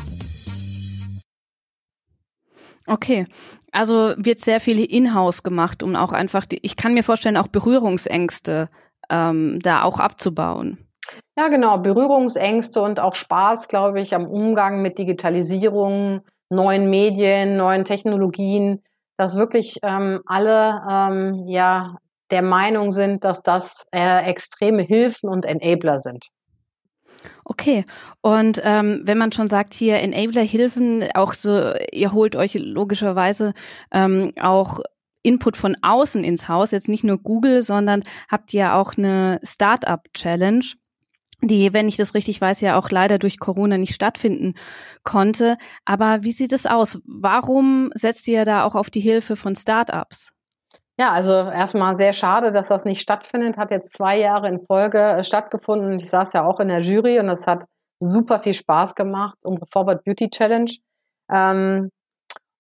Okay, 2.88 3.28
also 3.72 4.14
wird 4.18 4.40
sehr 4.40 4.60
viel 4.60 4.84
in-house 4.84 5.44
gemacht, 5.44 5.84
um 5.84 5.96
auch 5.96 6.12
einfach, 6.12 6.46
die, 6.46 6.60
ich 6.64 6.76
kann 6.76 6.94
mir 6.94 7.04
vorstellen, 7.04 7.38
auch 7.38 7.48
Berührungsängste 7.48 8.70
ähm, 9.10 9.60
da 9.62 9.84
auch 9.84 10.00
abzubauen. 10.00 10.78
Ja, 11.38 11.48
genau, 11.48 11.78
Berührungsängste 11.78 12.82
und 12.82 13.00
auch 13.00 13.16
Spaß, 13.16 13.68
glaube 13.68 14.02
ich, 14.02 14.14
am 14.16 14.28
Umgang 14.28 14.82
mit 14.82 14.98
Digitalisierung, 14.98 16.22
neuen 16.50 16.90
Medien, 16.90 17.58
neuen 17.58 17.86
Technologien, 17.86 18.84
dass 19.18 19.38
wirklich 19.38 19.80
ähm, 19.84 20.22
alle 20.26 20.82
ähm, 20.90 21.48
ja 21.48 21.98
der 22.32 22.42
Meinung 22.42 22.92
sind, 22.92 23.24
dass 23.24 23.42
das 23.42 23.86
äh, 23.92 24.30
extreme 24.30 24.82
Hilfen 24.82 25.30
und 25.30 25.46
Enabler 25.46 26.00
sind. 26.00 26.28
Okay, 27.44 27.86
und 28.22 28.62
ähm, 28.64 29.02
wenn 29.04 29.18
man 29.18 29.32
schon 29.32 29.48
sagt, 29.48 29.74
hier 29.74 30.00
Enabler-Hilfen, 30.00 31.10
auch 31.14 31.34
so, 31.34 31.74
ihr 31.92 32.14
holt 32.14 32.36
euch 32.36 32.54
logischerweise 32.56 33.54
ähm, 33.92 34.34
auch 34.40 34.80
Input 35.22 35.58
von 35.58 35.76
außen 35.82 36.24
ins 36.24 36.48
Haus, 36.48 36.72
jetzt 36.72 36.88
nicht 36.88 37.04
nur 37.04 37.18
Google, 37.18 37.62
sondern 37.62 38.04
habt 38.30 38.54
ihr 38.54 38.76
auch 38.76 38.98
eine 38.98 39.40
Startup-Challenge 39.44 40.64
die, 41.42 41.74
wenn 41.74 41.88
ich 41.88 41.96
das 41.96 42.16
richtig 42.16 42.42
weiß, 42.42 42.62
ja 42.62 42.78
auch 42.78 42.90
leider 42.90 43.18
durch 43.18 43.40
Corona 43.40 43.78
nicht 43.78 43.94
stattfinden 43.94 44.56
konnte. 45.04 45.58
Aber 45.86 46.24
wie 46.24 46.32
sieht 46.32 46.52
es 46.52 46.66
aus? 46.66 47.02
Warum 47.06 47.92
setzt 47.96 48.28
ihr 48.28 48.44
da 48.46 48.64
auch 48.66 48.76
auf 48.76 48.90
die 48.90 49.00
Hilfe 49.00 49.36
von 49.36 49.56
Startups? 49.56 50.32
Ja, 51.00 51.14
also 51.14 51.32
erstmal 51.32 51.96
sehr 51.96 52.12
schade, 52.12 52.52
dass 52.52 52.68
das 52.68 52.84
nicht 52.84 53.00
stattfindet. 53.00 53.56
Hat 53.56 53.72
jetzt 53.72 53.94
zwei 53.94 54.20
Jahre 54.20 54.50
in 54.50 54.60
Folge 54.66 55.00
äh, 55.00 55.24
stattgefunden. 55.24 55.98
Ich 55.98 56.10
saß 56.10 56.34
ja 56.34 56.46
auch 56.46 56.60
in 56.60 56.68
der 56.68 56.82
Jury 56.82 57.20
und 57.20 57.30
es 57.30 57.48
hat 57.48 57.64
super 58.02 58.40
viel 58.40 58.54
Spaß 58.54 58.96
gemacht, 58.96 59.38
unsere 59.42 59.68
Forward 59.72 60.04
Beauty 60.04 60.30
Challenge. 60.30 60.72
Ähm, 61.32 61.90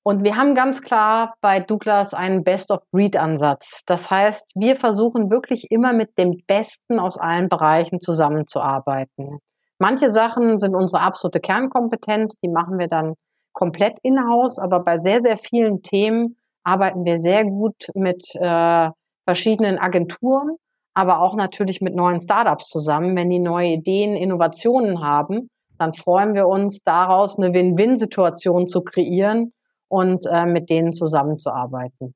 und 0.04 0.24
wir 0.24 0.38
haben 0.38 0.56
ganz 0.56 0.82
klar 0.82 1.34
bei 1.42 1.60
Douglas 1.60 2.14
einen 2.14 2.46
Best-of-Breed-Ansatz. 2.46 3.84
Das 3.86 4.10
heißt, 4.10 4.54
wir 4.56 4.78
versuchen 4.78 5.30
wirklich 5.30 5.70
immer 5.70 5.92
mit 5.92 6.18
dem 6.18 6.42
Besten 6.48 6.98
aus 6.98 7.18
allen 7.18 7.50
Bereichen 7.50 8.00
zusammenzuarbeiten. 8.00 9.40
Manche 9.80 10.10
Sachen 10.10 10.62
sind 10.62 10.76
unsere 10.76 11.02
absolute 11.02 11.42
Kernkompetenz, 11.42 12.38
die 12.38 12.50
machen 12.50 12.80
wir 12.80 12.88
dann 12.88 13.16
komplett 13.52 13.98
in-house, 14.02 14.60
aber 14.60 14.80
bei 14.80 14.98
sehr, 14.98 15.20
sehr 15.20 15.36
vielen 15.36 15.84
Themen 15.84 16.39
arbeiten 16.64 17.06
wir 17.06 17.20
sehr 17.20 17.46
gut 17.46 17.88
mit 17.94 18.36
äh, 18.36 18.90
verschiedenen 19.26 19.78
Agenturen, 19.78 20.58
aber 20.94 21.22
auch 21.22 21.36
natürlich 21.36 21.82
mit 21.82 21.96
neuen 21.96 22.20
Startups 22.20 22.68
zusammen. 22.68 23.16
Wenn 23.16 23.30
die 23.30 23.40
neue 23.40 23.70
Ideen, 23.70 24.16
Innovationen 24.16 25.02
haben, 25.02 25.50
dann 25.78 25.94
freuen 25.94 26.34
wir 26.34 26.48
uns 26.48 26.84
daraus, 26.84 27.40
eine 27.40 27.54
Win-Win-Situation 27.54 28.68
zu 28.68 28.82
kreieren 28.82 29.54
und 29.88 30.26
äh, 30.32 30.46
mit 30.46 30.70
denen 30.70 30.94
zusammenzuarbeiten. 30.94 32.14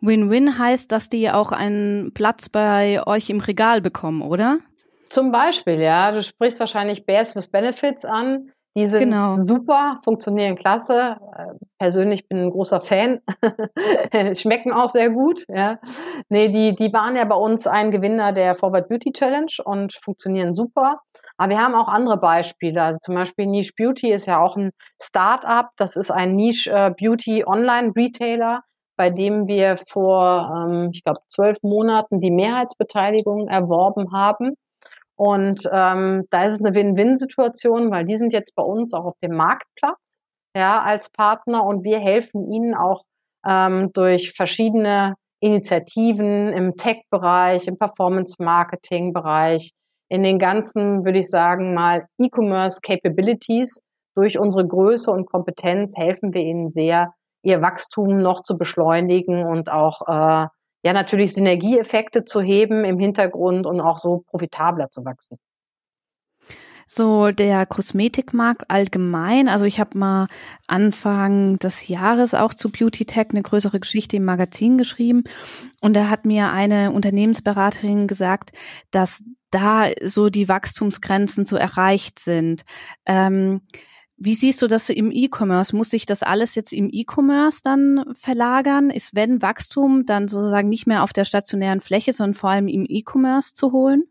Win-Win 0.00 0.58
heißt, 0.58 0.92
dass 0.92 1.08
die 1.08 1.30
auch 1.30 1.52
einen 1.52 2.12
Platz 2.12 2.48
bei 2.48 3.04
euch 3.06 3.30
im 3.30 3.40
Regal 3.40 3.80
bekommen, 3.80 4.22
oder? 4.22 4.58
Zum 5.08 5.32
Beispiel, 5.32 5.80
ja. 5.80 6.12
Du 6.12 6.22
sprichst 6.22 6.60
wahrscheinlich 6.60 7.04
Bears 7.04 7.34
with 7.34 7.48
Benefits 7.48 8.04
an. 8.04 8.50
Die 8.74 8.86
sind 8.86 9.10
genau. 9.10 9.38
super, 9.40 10.00
funktionieren 10.02 10.56
klasse. 10.56 11.16
Äh, 11.36 11.54
persönlich 11.78 12.26
bin 12.26 12.38
ein 12.38 12.50
großer 12.50 12.80
Fan. 12.80 13.20
Schmecken 14.34 14.72
auch 14.72 14.88
sehr 14.88 15.10
gut. 15.10 15.44
Ja. 15.48 15.78
Nee, 16.30 16.48
die, 16.48 16.74
die 16.74 16.90
waren 16.92 17.14
ja 17.14 17.26
bei 17.26 17.36
uns 17.36 17.66
ein 17.66 17.90
Gewinner 17.90 18.32
der 18.32 18.54
Forward 18.54 18.88
Beauty 18.88 19.12
Challenge 19.12 19.52
und 19.64 19.92
funktionieren 19.92 20.54
super. 20.54 21.00
Aber 21.36 21.50
wir 21.50 21.60
haben 21.60 21.74
auch 21.74 21.88
andere 21.88 22.16
Beispiele. 22.16 22.82
Also 22.82 22.98
zum 23.02 23.14
Beispiel 23.14 23.46
Niche 23.46 23.72
Beauty 23.76 24.10
ist 24.10 24.26
ja 24.26 24.40
auch 24.40 24.56
ein 24.56 24.70
Start-up. 25.00 25.70
Das 25.76 25.96
ist 25.96 26.10
ein 26.10 26.34
Niche 26.34 26.70
äh, 26.70 26.94
Beauty 26.98 27.44
Online 27.46 27.92
Retailer, 27.94 28.62
bei 28.96 29.10
dem 29.10 29.48
wir 29.48 29.76
vor, 29.76 30.50
ähm, 30.66 30.90
ich 30.94 31.04
glaube, 31.04 31.20
zwölf 31.28 31.58
Monaten 31.62 32.22
die 32.22 32.30
Mehrheitsbeteiligung 32.30 33.48
erworben 33.48 34.12
haben. 34.12 34.54
Und 35.24 35.68
ähm, 35.70 36.24
da 36.30 36.40
ist 36.40 36.54
es 36.54 36.64
eine 36.64 36.74
Win-Win-Situation, 36.74 37.92
weil 37.92 38.04
die 38.04 38.16
sind 38.16 38.32
jetzt 38.32 38.56
bei 38.56 38.64
uns 38.64 38.92
auch 38.92 39.04
auf 39.04 39.14
dem 39.22 39.36
Marktplatz, 39.36 40.20
ja, 40.56 40.82
als 40.82 41.10
Partner 41.10 41.64
und 41.64 41.84
wir 41.84 42.00
helfen 42.00 42.50
ihnen 42.52 42.74
auch 42.74 43.04
ähm, 43.46 43.92
durch 43.92 44.32
verschiedene 44.32 45.14
Initiativen 45.38 46.48
im 46.48 46.76
Tech-Bereich, 46.76 47.68
im 47.68 47.78
Performance-Marketing-Bereich, 47.78 49.70
in 50.08 50.24
den 50.24 50.40
ganzen, 50.40 51.04
würde 51.04 51.20
ich 51.20 51.30
sagen, 51.30 51.72
mal 51.72 52.08
E-Commerce-Capabilities. 52.18 53.84
Durch 54.16 54.40
unsere 54.40 54.66
Größe 54.66 55.08
und 55.12 55.30
Kompetenz 55.30 55.94
helfen 55.96 56.34
wir 56.34 56.42
ihnen 56.42 56.68
sehr, 56.68 57.14
ihr 57.44 57.62
Wachstum 57.62 58.16
noch 58.16 58.42
zu 58.42 58.58
beschleunigen 58.58 59.46
und 59.46 59.70
auch 59.70 60.02
äh, 60.08 60.48
ja 60.82 60.92
natürlich 60.92 61.34
Synergieeffekte 61.34 62.24
zu 62.24 62.40
heben 62.40 62.84
im 62.84 62.98
Hintergrund 62.98 63.66
und 63.66 63.80
auch 63.80 63.98
so 63.98 64.24
profitabler 64.28 64.90
zu 64.90 65.04
wachsen. 65.04 65.38
So 66.86 67.30
der 67.30 67.64
Kosmetikmarkt 67.64 68.68
allgemein. 68.68 69.48
Also 69.48 69.64
ich 69.64 69.80
habe 69.80 69.96
mal 69.96 70.26
Anfang 70.66 71.58
des 71.58 71.88
Jahres 71.88 72.34
auch 72.34 72.52
zu 72.52 72.70
Beauty 72.70 73.06
Tech 73.06 73.28
eine 73.30 73.42
größere 73.42 73.80
Geschichte 73.80 74.16
im 74.16 74.24
Magazin 74.24 74.76
geschrieben 74.76 75.24
und 75.80 75.94
da 75.94 76.10
hat 76.10 76.26
mir 76.26 76.50
eine 76.50 76.90
Unternehmensberaterin 76.92 78.08
gesagt, 78.08 78.52
dass 78.90 79.24
da 79.50 79.86
so 80.02 80.28
die 80.28 80.48
Wachstumsgrenzen 80.48 81.44
so 81.44 81.56
erreicht 81.56 82.18
sind. 82.18 82.62
Ähm, 83.06 83.62
wie 84.24 84.34
siehst 84.34 84.62
du 84.62 84.68
das 84.68 84.88
im 84.88 85.10
E-Commerce? 85.10 85.74
Muss 85.74 85.90
sich 85.90 86.06
das 86.06 86.22
alles 86.22 86.54
jetzt 86.54 86.72
im 86.72 86.88
E-Commerce 86.92 87.60
dann 87.64 88.04
verlagern? 88.12 88.90
Ist 88.90 89.16
wenn 89.16 89.42
Wachstum 89.42 90.06
dann 90.06 90.28
sozusagen 90.28 90.68
nicht 90.68 90.86
mehr 90.86 91.02
auf 91.02 91.12
der 91.12 91.24
stationären 91.24 91.80
Fläche, 91.80 92.12
sondern 92.12 92.34
vor 92.34 92.50
allem 92.50 92.68
im 92.68 92.86
E-Commerce 92.88 93.54
zu 93.54 93.72
holen? 93.72 94.04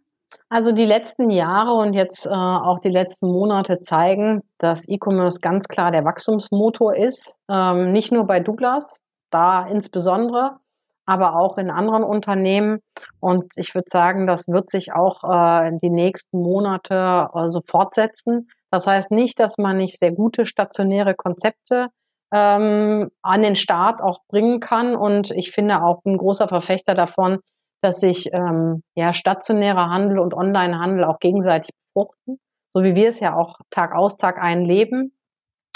Also 0.49 0.73
die 0.73 0.85
letzten 0.85 1.29
Jahre 1.29 1.73
und 1.73 1.93
jetzt 1.93 2.25
äh, 2.25 2.29
auch 2.29 2.79
die 2.79 2.89
letzten 2.89 3.27
Monate 3.27 3.79
zeigen, 3.79 4.43
dass 4.57 4.87
E-Commerce 4.87 5.39
ganz 5.39 5.67
klar 5.67 5.91
der 5.91 6.03
Wachstumsmotor 6.03 6.95
ist. 6.95 7.37
Ähm, 7.49 7.91
nicht 7.93 8.11
nur 8.11 8.25
bei 8.25 8.41
Douglas, 8.41 8.99
da 9.29 9.65
insbesondere, 9.67 10.57
aber 11.05 11.37
auch 11.37 11.57
in 11.57 11.69
anderen 11.69 12.03
Unternehmen. 12.03 12.79
Und 13.19 13.43
ich 13.55 13.73
würde 13.75 13.87
sagen, 13.89 14.27
das 14.27 14.47
wird 14.47 14.69
sich 14.69 14.93
auch 14.93 15.23
äh, 15.23 15.69
in 15.69 15.79
die 15.79 15.89
nächsten 15.89 16.41
Monate 16.41 17.29
äh, 17.33 17.47
so 17.47 17.61
fortsetzen. 17.65 18.49
Das 18.71 18.87
heißt 18.87 19.11
nicht, 19.11 19.39
dass 19.39 19.57
man 19.57 19.77
nicht 19.77 19.99
sehr 19.99 20.11
gute 20.11 20.45
stationäre 20.45 21.13
Konzepte 21.13 21.89
ähm, 22.33 23.11
an 23.21 23.41
den 23.41 23.55
Start 23.55 24.01
auch 24.01 24.19
bringen 24.29 24.59
kann. 24.59 24.95
Und 24.95 25.31
ich 25.31 25.51
finde 25.51 25.83
auch 25.83 26.01
ein 26.05 26.17
großer 26.17 26.47
Verfechter 26.47 26.95
davon, 26.95 27.39
dass 27.81 27.99
sich 27.99 28.29
ähm, 28.33 28.83
ja 28.95 29.11
stationärer 29.11 29.89
Handel 29.89 30.19
und 30.19 30.33
Onlinehandel 30.33 31.03
auch 31.03 31.19
gegenseitig 31.19 31.71
befruchten, 31.93 32.39
so 32.69 32.83
wie 32.83 32.95
wir 32.95 33.09
es 33.09 33.19
ja 33.19 33.35
auch 33.35 33.53
Tag 33.69 33.93
aus 33.93 34.17
Tag 34.17 34.37
ein 34.41 34.63
leben. 34.63 35.13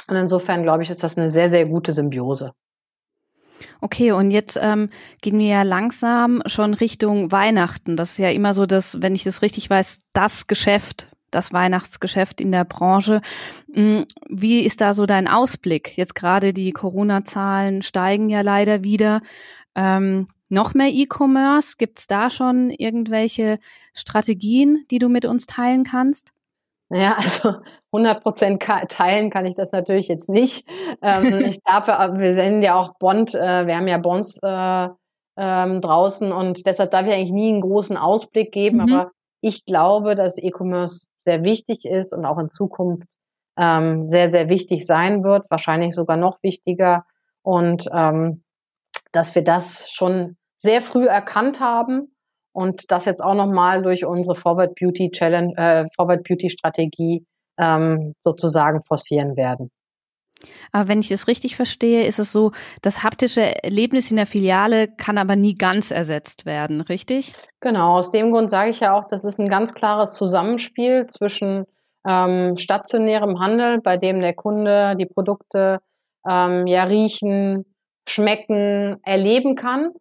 Und 0.08 0.15
insofern 0.15 0.63
glaube 0.63 0.84
ich, 0.84 0.89
ist 0.89 1.03
das 1.03 1.17
eine 1.17 1.29
sehr 1.29 1.49
sehr 1.49 1.67
gute 1.67 1.91
Symbiose. 1.91 2.53
Okay, 3.81 4.12
und 4.12 4.31
jetzt 4.31 4.60
ähm, 4.62 4.89
gehen 5.21 5.39
wir 5.39 5.47
ja 5.47 5.62
langsam 5.63 6.43
schon 6.45 6.73
Richtung 6.73 7.31
Weihnachten. 7.31 7.95
Das 7.95 8.12
ist 8.12 8.17
ja 8.17 8.29
immer 8.29 8.53
so 8.53 8.65
das, 8.65 9.01
wenn 9.01 9.15
ich 9.15 9.23
das 9.23 9.41
richtig 9.41 9.69
weiß, 9.69 9.99
das 10.13 10.47
Geschäft, 10.47 11.10
das 11.31 11.53
Weihnachtsgeschäft 11.53 12.41
in 12.41 12.51
der 12.51 12.65
Branche. 12.65 13.21
Hm, 13.73 14.05
wie 14.29 14.61
ist 14.61 14.81
da 14.81 14.93
so 14.93 15.05
dein 15.05 15.27
Ausblick? 15.27 15.97
Jetzt 15.97 16.15
gerade 16.15 16.53
die 16.53 16.71
Corona-Zahlen 16.71 17.81
steigen 17.81 18.29
ja 18.29 18.41
leider 18.41 18.83
wieder. 18.83 19.21
Ähm, 19.75 20.27
noch 20.49 20.73
mehr 20.73 20.89
E-Commerce? 20.89 21.75
Gibt 21.77 21.99
es 21.99 22.07
da 22.07 22.29
schon 22.29 22.69
irgendwelche 22.69 23.59
Strategien, 23.93 24.85
die 24.91 24.99
du 24.99 25.09
mit 25.09 25.25
uns 25.25 25.45
teilen 25.47 25.83
kannst? 25.83 26.31
Ja, 26.89 27.15
also 27.17 27.55
100 27.91 28.21
Prozent 28.21 28.61
teilen 28.61 29.29
kann 29.29 29.45
ich 29.45 29.55
das 29.55 29.71
natürlich 29.71 30.07
jetzt 30.07 30.29
nicht. 30.29 30.67
Ähm, 31.01 31.39
ich 31.45 31.59
darf, 31.63 31.88
wir 31.88 32.33
senden 32.35 32.61
ja 32.61 32.75
auch 32.75 32.97
Bond, 32.99 33.33
äh, 33.33 33.65
wir 33.65 33.75
haben 33.75 33.88
ja 33.88 33.97
Bonds 33.97 34.39
äh, 34.43 34.89
ähm, 35.38 35.81
draußen 35.81 36.31
und 36.31 36.65
deshalb 36.65 36.91
darf 36.91 37.07
ich 37.07 37.13
eigentlich 37.13 37.31
nie 37.31 37.51
einen 37.51 37.61
großen 37.61 37.97
Ausblick 37.97 38.51
geben, 38.51 38.77
mhm. 38.77 38.93
aber 38.93 39.11
ich 39.45 39.63
glaube, 39.63 40.15
dass 40.15 40.39
E-Commerce 40.39 41.05
sehr 41.19 41.43
wichtig 41.43 41.86
ist 41.86 42.13
und 42.13 42.25
auch 42.25 42.39
in 42.39 42.49
Zukunft 42.49 43.08
ähm, 43.60 44.08
sehr, 44.08 44.27
sehr 44.27 44.49
wichtig 44.49 44.88
sein 44.88 45.23
wird, 45.23 45.45
wahrscheinlich 45.51 45.93
sogar 45.93 46.17
noch 46.17 46.41
wichtiger 46.41 47.05
und 47.43 47.86
ähm, 47.93 48.43
dass 49.12 49.36
wir 49.36 49.43
das 49.43 49.91
schon 49.91 50.36
sehr 50.55 50.81
früh 50.81 51.05
erkannt 51.05 51.60
haben 51.60 52.15
und 52.53 52.89
das 52.89 53.05
jetzt 53.05 53.23
auch 53.23 53.36
nochmal 53.36 53.84
durch 53.84 54.03
unsere 54.03 54.36
Forward 54.36 54.73
Beauty 54.73 55.12
Challenge, 55.12 55.53
äh, 55.58 55.86
Forward 55.95 56.23
Beauty 56.23 56.49
Strategie 56.49 57.23
ähm, 57.60 58.15
sozusagen 58.23 58.81
forcieren 58.81 59.38
werden. 59.38 59.69
Aber 60.71 60.88
wenn 60.88 60.99
ich 60.99 61.10
das 61.10 61.27
richtig 61.27 61.55
verstehe, 61.55 62.05
ist 62.05 62.19
es 62.19 62.31
so, 62.31 62.51
das 62.81 63.03
haptische 63.03 63.63
Erlebnis 63.63 64.10
in 64.10 64.17
der 64.17 64.25
Filiale 64.25 64.88
kann 64.88 65.17
aber 65.17 65.36
nie 65.36 65.55
ganz 65.55 65.91
ersetzt 65.91 66.45
werden, 66.45 66.81
richtig? 66.81 67.34
Genau, 67.60 67.97
aus 67.97 68.12
dem 68.12 68.31
Grund 68.31 68.49
sage 68.49 68.71
ich 68.71 68.79
ja 68.79 68.93
auch, 68.93 69.08
das 69.08 69.23
ist 69.23 69.39
ein 69.39 69.49
ganz 69.49 69.73
klares 69.73 70.15
Zusammenspiel 70.15 71.05
zwischen 71.08 71.65
ähm, 72.08 72.55
stationärem 72.58 73.39
Handel, 73.39 73.81
bei 73.81 73.97
dem 73.97 74.21
der 74.21 74.34
Kunde 74.34 74.95
die 74.97 75.08
Produkte 75.08 75.79
ähm, 76.27 76.67
ja 76.67 76.84
riechen, 76.84 77.65
schmecken, 78.08 78.97
erleben 79.03 79.55
kann 79.55 79.91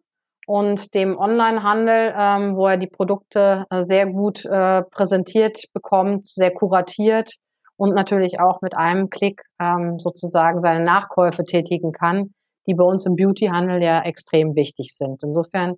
und 0.47 0.93
dem 0.93 1.17
Onlinehandel, 1.17 2.13
ähm, 2.17 2.55
wo 2.55 2.67
er 2.67 2.77
die 2.77 2.87
Produkte 2.87 3.65
äh, 3.69 3.81
sehr 3.81 4.05
gut 4.05 4.45
äh, 4.45 4.83
präsentiert 4.83 5.65
bekommt, 5.73 6.27
sehr 6.27 6.51
kuratiert 6.51 7.33
und 7.77 7.93
natürlich 7.93 8.39
auch 8.39 8.61
mit 8.61 8.75
einem 8.77 9.09
Klick 9.09 9.43
ähm, 9.59 9.99
sozusagen 9.99 10.61
seine 10.61 10.83
Nachkäufe 10.83 11.43
tätigen 11.43 11.91
kann, 11.91 12.33
die 12.67 12.73
bei 12.73 12.83
uns 12.83 13.05
im 13.05 13.15
Beautyhandel 13.15 13.81
ja 13.81 14.01
extrem 14.01 14.55
wichtig 14.55 14.95
sind. 14.95 15.23
Insofern 15.23 15.75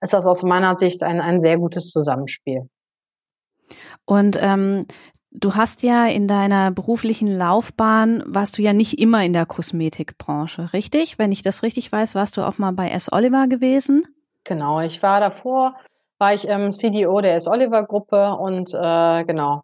ist 0.00 0.12
das 0.12 0.26
aus 0.26 0.42
meiner 0.42 0.76
Sicht 0.76 1.02
ein, 1.02 1.20
ein 1.20 1.40
sehr 1.40 1.58
gutes 1.58 1.90
Zusammenspiel. 1.90 2.68
Und 4.04 4.38
ähm, 4.40 4.86
du 5.30 5.54
hast 5.54 5.82
ja 5.82 6.06
in 6.06 6.28
deiner 6.28 6.70
beruflichen 6.70 7.28
Laufbahn, 7.28 8.22
warst 8.26 8.58
du 8.58 8.62
ja 8.62 8.72
nicht 8.72 8.98
immer 8.98 9.24
in 9.24 9.32
der 9.32 9.46
Kosmetikbranche, 9.46 10.72
richtig? 10.72 11.18
Wenn 11.18 11.32
ich 11.32 11.42
das 11.42 11.62
richtig 11.62 11.90
weiß, 11.90 12.14
warst 12.14 12.36
du 12.36 12.42
auch 12.42 12.58
mal 12.58 12.72
bei 12.72 12.90
S. 12.90 13.10
Oliver 13.12 13.48
gewesen? 13.48 14.06
Genau, 14.44 14.80
ich 14.80 15.02
war 15.02 15.20
davor, 15.20 15.74
war 16.18 16.34
ich 16.34 16.46
ähm, 16.48 16.70
CDO 16.70 17.20
der 17.20 17.34
S. 17.34 17.48
Oliver 17.48 17.84
Gruppe 17.84 18.36
und 18.36 18.74
äh, 18.74 19.24
genau, 19.24 19.62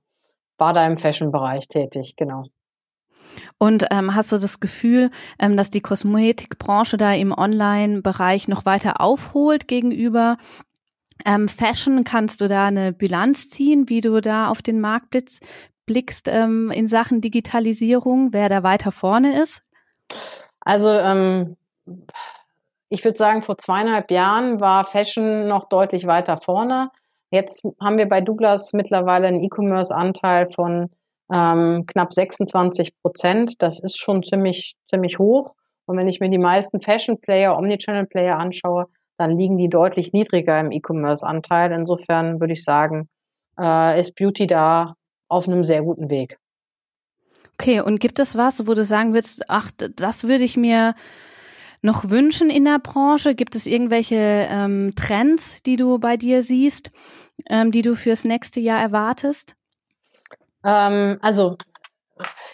war 0.60 0.72
da 0.72 0.86
im 0.86 0.96
Fashion-Bereich 0.96 1.68
tätig, 1.68 2.14
genau. 2.16 2.44
Und 3.58 3.86
ähm, 3.90 4.14
hast 4.14 4.32
du 4.32 4.38
das 4.38 4.60
Gefühl, 4.60 5.10
ähm, 5.38 5.56
dass 5.56 5.70
die 5.70 5.80
Kosmetikbranche 5.80 6.96
da 6.96 7.12
im 7.12 7.32
Online-Bereich 7.32 8.48
noch 8.48 8.64
weiter 8.64 9.00
aufholt 9.00 9.68
gegenüber 9.68 10.36
ähm, 11.24 11.48
Fashion? 11.48 12.04
Kannst 12.04 12.40
du 12.40 12.48
da 12.48 12.66
eine 12.66 12.92
Bilanz 12.92 13.48
ziehen, 13.48 13.88
wie 13.88 14.00
du 14.00 14.20
da 14.20 14.48
auf 14.48 14.62
den 14.62 14.80
Markt 14.80 15.10
blickst, 15.10 15.44
blickst 15.86 16.28
ähm, 16.28 16.70
in 16.70 16.88
Sachen 16.88 17.20
Digitalisierung, 17.20 18.32
wer 18.32 18.48
da 18.48 18.62
weiter 18.62 18.92
vorne 18.92 19.40
ist? 19.40 19.62
Also 20.60 20.90
ähm, 20.90 21.56
ich 22.88 23.04
würde 23.04 23.16
sagen, 23.16 23.42
vor 23.42 23.58
zweieinhalb 23.58 24.10
Jahren 24.10 24.60
war 24.60 24.84
Fashion 24.84 25.48
noch 25.48 25.68
deutlich 25.68 26.06
weiter 26.06 26.36
vorne. 26.36 26.90
Jetzt 27.30 27.64
haben 27.80 27.98
wir 27.98 28.08
bei 28.08 28.20
Douglas 28.20 28.72
mittlerweile 28.72 29.28
einen 29.28 29.42
E-Commerce-Anteil 29.42 30.46
von 30.46 30.90
ähm, 31.32 31.84
knapp 31.86 32.12
26 32.12 32.92
Prozent. 33.02 33.62
Das 33.62 33.80
ist 33.80 33.98
schon 33.98 34.22
ziemlich, 34.22 34.74
ziemlich 34.88 35.18
hoch. 35.18 35.54
Und 35.86 35.96
wenn 35.96 36.08
ich 36.08 36.20
mir 36.20 36.28
die 36.28 36.38
meisten 36.38 36.80
Fashion-Player, 36.80 37.56
Omnichannel-Player 37.56 38.36
anschaue, 38.36 38.86
dann 39.16 39.36
liegen 39.36 39.58
die 39.58 39.68
deutlich 39.68 40.12
niedriger 40.12 40.58
im 40.58 40.72
E-Commerce-Anteil. 40.72 41.72
Insofern 41.72 42.40
würde 42.40 42.54
ich 42.54 42.64
sagen, 42.64 43.08
äh, 43.58 43.98
ist 43.98 44.14
Beauty 44.14 44.46
da 44.46 44.94
auf 45.28 45.46
einem 45.46 45.62
sehr 45.62 45.82
guten 45.82 46.10
Weg. 46.10 46.38
Okay, 47.54 47.80
und 47.80 48.00
gibt 48.00 48.18
es 48.18 48.36
was, 48.36 48.66
wo 48.66 48.74
du 48.74 48.84
sagen 48.84 49.12
würdest, 49.12 49.44
ach, 49.48 49.70
das 49.76 50.24
würde 50.26 50.44
ich 50.44 50.56
mir 50.56 50.94
noch 51.82 52.10
wünschen 52.10 52.50
in 52.50 52.64
der 52.64 52.78
Branche? 52.78 53.34
Gibt 53.34 53.56
es 53.56 53.66
irgendwelche 53.66 54.16
ähm, 54.16 54.92
Trends, 54.96 55.62
die 55.62 55.76
du 55.76 55.98
bei 55.98 56.16
dir 56.16 56.42
siehst, 56.42 56.90
ähm, 57.48 57.70
die 57.70 57.82
du 57.82 57.94
fürs 57.94 58.24
nächste 58.24 58.60
Jahr 58.60 58.80
erwartest? 58.80 59.56
Ähm, 60.64 61.18
also, 61.22 61.56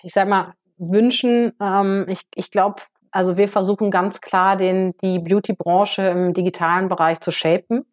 ich 0.02 0.12
sag 0.12 0.28
mal, 0.28 0.54
wünschen, 0.78 1.52
ähm, 1.60 2.06
ich, 2.08 2.22
ich 2.34 2.50
glaube, 2.50 2.82
also 3.10 3.36
wir 3.36 3.48
versuchen 3.48 3.90
ganz 3.90 4.20
klar, 4.20 4.56
den, 4.56 4.94
die 4.98 5.18
Beauty-Branche 5.18 6.02
im 6.02 6.34
digitalen 6.34 6.88
Bereich 6.88 7.20
zu 7.20 7.30
shapen 7.30 7.84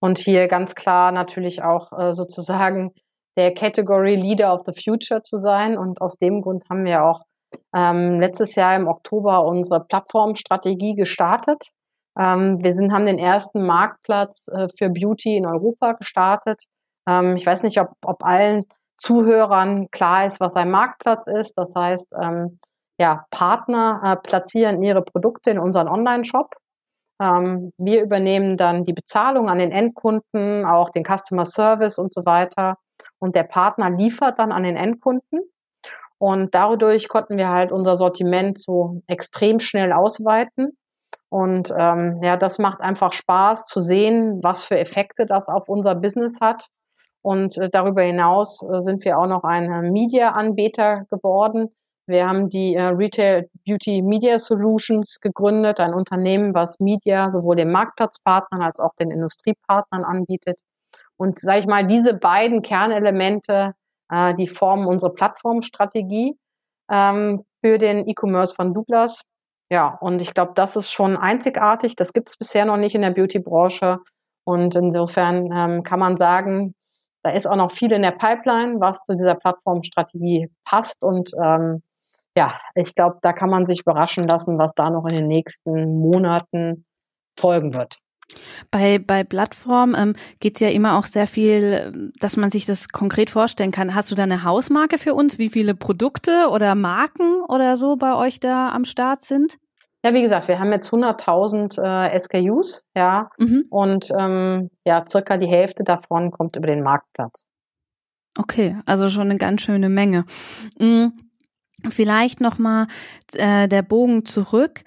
und 0.00 0.18
hier 0.18 0.48
ganz 0.48 0.74
klar 0.74 1.12
natürlich 1.12 1.62
auch 1.62 1.92
äh, 1.92 2.12
sozusagen 2.12 2.92
der 3.36 3.54
Category 3.54 4.16
Leader 4.16 4.54
of 4.54 4.62
the 4.66 4.72
Future 4.72 5.22
zu 5.22 5.36
sein. 5.36 5.78
Und 5.78 6.00
aus 6.00 6.16
dem 6.16 6.42
Grund 6.42 6.64
haben 6.68 6.84
wir 6.84 7.04
auch 7.04 7.22
ähm, 7.74 8.20
letztes 8.20 8.54
Jahr 8.54 8.76
im 8.76 8.88
Oktober 8.88 9.44
unsere 9.44 9.84
Plattformstrategie 9.84 10.94
gestartet. 10.94 11.68
Ähm, 12.18 12.62
wir 12.62 12.72
sind, 12.72 12.92
haben 12.92 13.06
den 13.06 13.18
ersten 13.18 13.64
Marktplatz 13.64 14.48
äh, 14.48 14.68
für 14.76 14.90
Beauty 14.90 15.36
in 15.36 15.46
Europa 15.46 15.92
gestartet. 15.92 16.64
Ähm, 17.08 17.36
ich 17.36 17.46
weiß 17.46 17.62
nicht, 17.62 17.80
ob, 17.80 17.90
ob 18.04 18.24
allen 18.24 18.64
Zuhörern 18.96 19.90
klar 19.90 20.26
ist, 20.26 20.40
was 20.40 20.56
ein 20.56 20.70
Marktplatz 20.70 21.26
ist. 21.26 21.56
Das 21.56 21.74
heißt, 21.74 22.12
ähm, 22.20 22.58
ja, 23.00 23.24
Partner 23.30 24.00
äh, 24.04 24.16
platzieren 24.16 24.82
ihre 24.82 25.02
Produkte 25.02 25.50
in 25.50 25.58
unseren 25.58 25.88
Online-Shop. 25.88 26.54
Ähm, 27.20 27.72
wir 27.78 28.02
übernehmen 28.02 28.56
dann 28.56 28.84
die 28.84 28.92
Bezahlung 28.92 29.48
an 29.48 29.58
den 29.58 29.72
Endkunden, 29.72 30.64
auch 30.64 30.90
den 30.90 31.04
Customer 31.04 31.44
Service 31.44 31.98
und 31.98 32.12
so 32.12 32.24
weiter. 32.26 32.76
Und 33.18 33.34
der 33.34 33.44
Partner 33.44 33.90
liefert 33.90 34.38
dann 34.38 34.52
an 34.52 34.64
den 34.64 34.76
Endkunden. 34.76 35.40
Und 36.22 36.54
dadurch 36.54 37.08
konnten 37.08 37.36
wir 37.36 37.48
halt 37.48 37.72
unser 37.72 37.96
Sortiment 37.96 38.56
so 38.56 39.02
extrem 39.08 39.58
schnell 39.58 39.92
ausweiten. 39.92 40.78
Und 41.28 41.74
ähm, 41.76 42.20
ja, 42.22 42.36
das 42.36 42.60
macht 42.60 42.80
einfach 42.80 43.12
Spaß 43.12 43.66
zu 43.66 43.80
sehen, 43.80 44.38
was 44.40 44.62
für 44.62 44.78
Effekte 44.78 45.26
das 45.26 45.48
auf 45.48 45.68
unser 45.68 45.96
Business 45.96 46.38
hat. 46.40 46.68
Und 47.22 47.58
äh, 47.58 47.68
darüber 47.68 48.02
hinaus 48.02 48.62
äh, 48.62 48.78
sind 48.78 49.04
wir 49.04 49.18
auch 49.18 49.26
noch 49.26 49.42
ein 49.42 49.64
äh, 49.64 49.90
Media-Anbieter 49.90 51.06
geworden. 51.10 51.74
Wir 52.06 52.28
haben 52.28 52.48
die 52.48 52.76
äh, 52.76 52.84
Retail 52.84 53.48
Beauty 53.66 54.00
Media 54.02 54.38
Solutions 54.38 55.18
gegründet, 55.20 55.80
ein 55.80 55.92
Unternehmen, 55.92 56.54
was 56.54 56.78
Media 56.78 57.30
sowohl 57.30 57.56
den 57.56 57.72
Marktplatzpartnern 57.72 58.62
als 58.62 58.78
auch 58.78 58.94
den 58.94 59.10
Industriepartnern 59.10 60.04
anbietet. 60.04 60.56
Und 61.16 61.40
sage 61.40 61.58
ich 61.58 61.66
mal, 61.66 61.84
diese 61.84 62.14
beiden 62.14 62.62
Kernelemente 62.62 63.74
äh, 64.12 64.34
die 64.34 64.46
formen 64.46 64.86
unsere 64.86 65.12
Plattformstrategie 65.12 66.36
ähm, 66.90 67.44
für 67.64 67.78
den 67.78 68.06
E-Commerce 68.06 68.54
von 68.54 68.74
Douglas. 68.74 69.22
Ja, 69.70 69.96
und 70.00 70.20
ich 70.20 70.34
glaube, 70.34 70.52
das 70.54 70.76
ist 70.76 70.92
schon 70.92 71.16
einzigartig. 71.16 71.96
Das 71.96 72.12
gibt 72.12 72.28
es 72.28 72.36
bisher 72.36 72.66
noch 72.66 72.76
nicht 72.76 72.94
in 72.94 73.00
der 73.00 73.10
Beauty-Branche. 73.10 73.98
Und 74.44 74.74
insofern 74.74 75.50
ähm, 75.50 75.82
kann 75.82 75.98
man 75.98 76.16
sagen, 76.16 76.74
da 77.22 77.30
ist 77.30 77.46
auch 77.46 77.56
noch 77.56 77.70
viel 77.70 77.92
in 77.92 78.02
der 78.02 78.10
Pipeline, 78.10 78.80
was 78.80 79.02
zu 79.04 79.14
dieser 79.14 79.34
Plattformstrategie 79.34 80.50
passt. 80.64 81.02
Und 81.02 81.30
ähm, 81.42 81.82
ja, 82.36 82.52
ich 82.74 82.94
glaube, 82.94 83.18
da 83.22 83.32
kann 83.32 83.48
man 83.48 83.64
sich 83.64 83.80
überraschen 83.80 84.24
lassen, 84.24 84.58
was 84.58 84.74
da 84.74 84.90
noch 84.90 85.04
in 85.06 85.16
den 85.16 85.28
nächsten 85.28 86.00
Monaten 86.00 86.84
folgen 87.38 87.74
wird. 87.74 87.98
Bei, 88.70 88.98
bei 88.98 89.24
Plattform 89.24 89.94
ähm, 89.94 90.14
geht 90.40 90.54
es 90.54 90.60
ja 90.60 90.68
immer 90.68 90.96
auch 90.98 91.04
sehr 91.04 91.26
viel, 91.26 92.10
dass 92.18 92.36
man 92.36 92.50
sich 92.50 92.64
das 92.64 92.88
konkret 92.88 93.30
vorstellen 93.30 93.70
kann. 93.70 93.94
Hast 93.94 94.10
du 94.10 94.14
da 94.14 94.22
eine 94.22 94.44
Hausmarke 94.44 94.98
für 94.98 95.14
uns, 95.14 95.38
wie 95.38 95.48
viele 95.48 95.74
Produkte 95.74 96.48
oder 96.50 96.74
Marken 96.74 97.42
oder 97.48 97.76
so 97.76 97.96
bei 97.96 98.14
euch 98.14 98.40
da 98.40 98.70
am 98.70 98.84
Start 98.84 99.22
sind? 99.22 99.58
Ja, 100.04 100.14
wie 100.14 100.22
gesagt, 100.22 100.48
wir 100.48 100.58
haben 100.58 100.72
jetzt 100.72 100.90
100.000 100.90 101.80
äh, 101.80 102.18
SKUs, 102.18 102.82
ja, 102.96 103.30
mhm. 103.38 103.66
und 103.70 104.08
ähm, 104.18 104.70
ja, 104.84 105.04
circa 105.06 105.36
die 105.36 105.46
Hälfte 105.46 105.84
davon 105.84 106.32
kommt 106.32 106.56
über 106.56 106.66
den 106.66 106.82
Marktplatz. 106.82 107.46
Okay, 108.36 108.76
also 108.84 109.10
schon 109.10 109.30
eine 109.30 109.36
ganz 109.36 109.62
schöne 109.62 109.88
Menge. 109.88 110.24
Mhm. 110.78 111.12
Vielleicht 111.88 112.40
nochmal 112.40 112.86
äh, 113.34 113.68
der 113.68 113.82
Bogen 113.82 114.24
zurück 114.24 114.82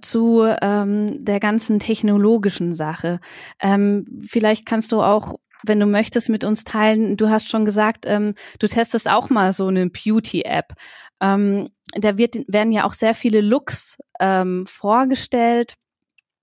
zu 0.00 0.44
ähm, 0.62 1.24
der 1.24 1.40
ganzen 1.40 1.78
technologischen 1.78 2.74
Sache. 2.74 3.20
Ähm, 3.60 4.04
vielleicht 4.26 4.66
kannst 4.66 4.92
du 4.92 5.02
auch 5.02 5.34
wenn 5.64 5.80
du 5.80 5.86
möchtest, 5.86 6.28
mit 6.28 6.44
uns 6.44 6.64
teilen. 6.64 7.16
Du 7.16 7.28
hast 7.28 7.48
schon 7.48 7.64
gesagt, 7.64 8.04
ähm, 8.06 8.34
du 8.58 8.66
testest 8.66 9.10
auch 9.10 9.30
mal 9.30 9.52
so 9.52 9.66
eine 9.66 9.88
Beauty-App. 9.88 10.72
Ähm, 11.20 11.68
da 11.94 12.16
wird, 12.16 12.36
werden 12.48 12.72
ja 12.72 12.84
auch 12.84 12.92
sehr 12.92 13.14
viele 13.14 13.40
Looks 13.40 13.98
ähm, 14.20 14.64
vorgestellt. 14.66 15.74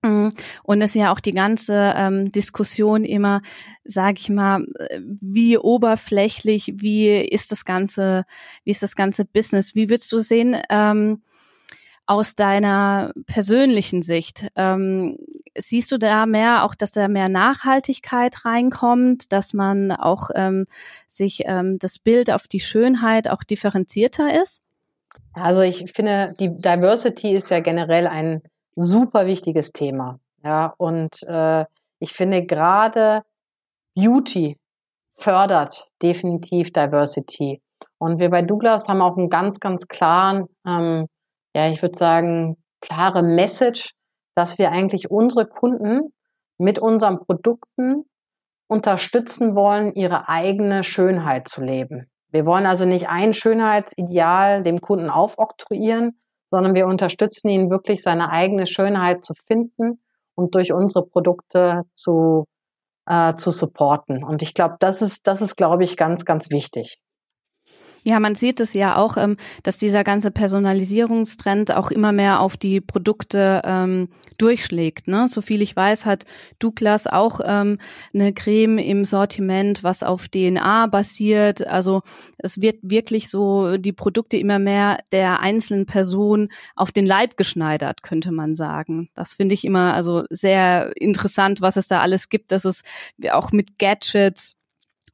Mm, 0.03 0.29
und 0.63 0.81
es 0.81 0.91
ist 0.91 1.01
ja 1.01 1.11
auch 1.11 1.19
die 1.19 1.31
ganze 1.31 1.93
ähm, 1.95 2.31
Diskussion 2.31 3.03
immer, 3.03 3.41
sage 3.83 4.17
ich 4.19 4.29
mal, 4.29 4.65
wie 4.99 5.57
oberflächlich, 5.57 6.73
wie 6.77 7.17
ist 7.17 7.51
das 7.51 7.65
ganze, 7.65 8.25
wie 8.63 8.71
ist 8.71 8.83
das 8.83 8.95
ganze 8.95 9.25
Business? 9.25 9.73
Wie 9.73 9.89
würdest 9.89 10.11
du 10.11 10.19
sehen? 10.19 10.55
Aus 12.07 12.35
deiner 12.35 13.11
persönlichen 13.25 14.01
Sicht, 14.01 14.47
ähm, 14.55 15.17
siehst 15.57 15.91
du 15.91 15.99
da 15.99 16.25
mehr 16.25 16.63
auch, 16.63 16.73
dass 16.73 16.91
da 16.91 17.07
mehr 17.07 17.29
Nachhaltigkeit 17.29 18.45
reinkommt, 18.45 19.31
dass 19.33 19.53
man 19.53 19.91
auch 19.91 20.29
ähm, 20.33 20.65
sich 21.07 21.43
ähm, 21.45 21.77
das 21.79 21.99
Bild 21.99 22.31
auf 22.31 22.47
die 22.47 22.61
Schönheit 22.61 23.29
auch 23.29 23.43
differenzierter 23.43 24.41
ist? 24.41 24.63
Also 25.33 25.61
ich 25.61 25.91
finde, 25.91 26.33
die 26.39 26.55
Diversity 26.55 27.33
ist 27.33 27.51
ja 27.51 27.59
generell 27.59 28.07
ein 28.07 28.41
super 28.75 29.25
wichtiges 29.25 29.71
Thema. 29.71 30.19
Ja, 30.43 30.73
und 30.77 31.23
äh, 31.23 31.65
ich 31.99 32.13
finde 32.13 32.45
gerade 32.45 33.23
Beauty 33.95 34.57
fördert 35.15 35.89
definitiv 36.01 36.71
Diversity. 36.71 37.61
Und 37.97 38.19
wir 38.19 38.29
bei 38.29 38.43
Douglas 38.43 38.87
haben 38.87 39.01
auch 39.01 39.17
einen 39.17 39.29
ganz, 39.29 39.59
ganz 39.59 39.87
klaren 39.87 40.45
ähm, 40.65 41.07
ja, 41.57 41.67
ich 41.71 41.81
würde 41.81 41.97
sagen, 41.97 42.55
klare 42.81 43.23
Message, 43.23 43.93
dass 44.35 44.59
wir 44.59 44.71
eigentlich 44.71 45.09
unsere 45.09 45.47
Kunden 45.47 46.13
mit 46.59 46.77
unseren 46.77 47.19
Produkten 47.19 48.03
unterstützen 48.67 49.55
wollen, 49.55 49.91
ihre 49.95 50.29
eigene 50.29 50.83
Schönheit 50.83 51.47
zu 51.47 51.61
leben. 51.61 52.11
Wir 52.29 52.45
wollen 52.45 52.67
also 52.67 52.85
nicht 52.85 53.09
ein 53.09 53.33
Schönheitsideal 53.33 54.61
dem 54.61 54.81
Kunden 54.81 55.09
aufoktroyieren, 55.09 56.19
sondern 56.47 56.75
wir 56.75 56.85
unterstützen 56.85 57.49
ihn 57.49 57.71
wirklich, 57.71 58.03
seine 58.03 58.29
eigene 58.29 58.67
Schönheit 58.67 59.25
zu 59.25 59.33
finden 59.47 59.99
und 60.35 60.53
durch 60.53 60.73
unsere 60.73 61.07
Produkte 61.07 61.81
zu, 61.95 62.45
äh, 63.07 63.33
zu 63.33 63.49
supporten. 63.49 64.23
Und 64.23 64.43
ich 64.43 64.53
glaube, 64.53 64.75
das 64.79 65.01
ist, 65.01 65.25
das 65.25 65.41
ist, 65.41 65.55
glaube 65.55 65.83
ich, 65.83 65.97
ganz, 65.97 66.23
ganz 66.23 66.51
wichtig. 66.51 66.99
Ja, 68.07 68.21
man 68.21 68.35
sieht 68.35 68.61
es 68.61 68.73
ja 68.73 68.95
auch, 68.95 69.17
ähm, 69.17 69.35
dass 69.63 69.77
dieser 69.77 70.05
ganze 70.05 70.31
Personalisierungstrend 70.31 71.73
auch 71.73 71.91
immer 71.91 72.13
mehr 72.13 72.39
auf 72.39 72.55
die 72.55 72.79
Produkte 72.79 73.61
ähm, 73.65 74.07
durchschlägt. 74.37 75.09
Ne? 75.09 75.27
So 75.27 75.41
viel 75.41 75.61
ich 75.61 75.75
weiß, 75.75 76.05
hat 76.05 76.23
Douglas 76.57 77.05
auch 77.07 77.41
ähm, 77.43 77.79
eine 78.13 78.31
Creme 78.31 78.77
im 78.77 79.03
Sortiment, 79.03 79.83
was 79.83 80.03
auf 80.03 80.29
DNA 80.29 80.87
basiert. 80.87 81.67
Also 81.67 82.01
es 82.37 82.61
wird 82.61 82.77
wirklich 82.81 83.29
so 83.29 83.75
die 83.75 83.91
Produkte 83.91 84.37
immer 84.37 84.57
mehr 84.57 84.99
der 85.11 85.41
einzelnen 85.41 85.85
Person 85.85 86.47
auf 86.77 86.93
den 86.93 87.05
Leib 87.05 87.35
geschneidert, 87.35 88.03
könnte 88.03 88.31
man 88.31 88.55
sagen. 88.55 89.09
Das 89.15 89.33
finde 89.33 89.53
ich 89.53 89.65
immer 89.65 89.93
also 89.93 90.23
sehr 90.29 90.93
interessant, 90.95 91.59
was 91.59 91.75
es 91.75 91.89
da 91.89 91.99
alles 91.99 92.29
gibt, 92.29 92.53
dass 92.53 92.63
es 92.63 92.83
auch 93.31 93.51
mit 93.51 93.79
Gadgets 93.79 94.56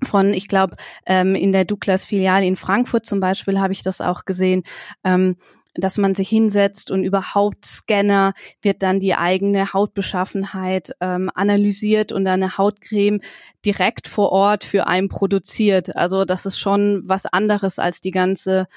von, 0.05 0.33
ich 0.33 0.47
glaube, 0.47 0.75
ähm, 1.05 1.35
in 1.35 1.51
der 1.51 1.65
Douglas-Filiale 1.65 2.45
in 2.45 2.55
Frankfurt 2.55 3.05
zum 3.05 3.19
Beispiel 3.19 3.59
habe 3.59 3.73
ich 3.73 3.83
das 3.83 4.01
auch 4.01 4.25
gesehen, 4.25 4.63
ähm, 5.03 5.37
dass 5.75 5.97
man 5.97 6.13
sich 6.13 6.29
hinsetzt 6.29 6.91
und 6.91 7.03
über 7.03 7.33
Hautscanner 7.33 8.33
wird 8.61 8.83
dann 8.83 8.99
die 8.99 9.15
eigene 9.15 9.73
Hautbeschaffenheit 9.73 10.95
ähm, 11.01 11.31
analysiert 11.33 12.11
und 12.11 12.27
eine 12.27 12.57
Hautcreme 12.57 13.21
direkt 13.65 14.07
vor 14.07 14.31
Ort 14.31 14.63
für 14.63 14.87
einen 14.87 15.09
produziert. 15.09 15.95
Also 15.95 16.25
das 16.25 16.45
ist 16.45 16.59
schon 16.59 17.01
was 17.05 17.25
anderes 17.25 17.79
als 17.79 18.01
die 18.01 18.11
ganze 18.11 18.67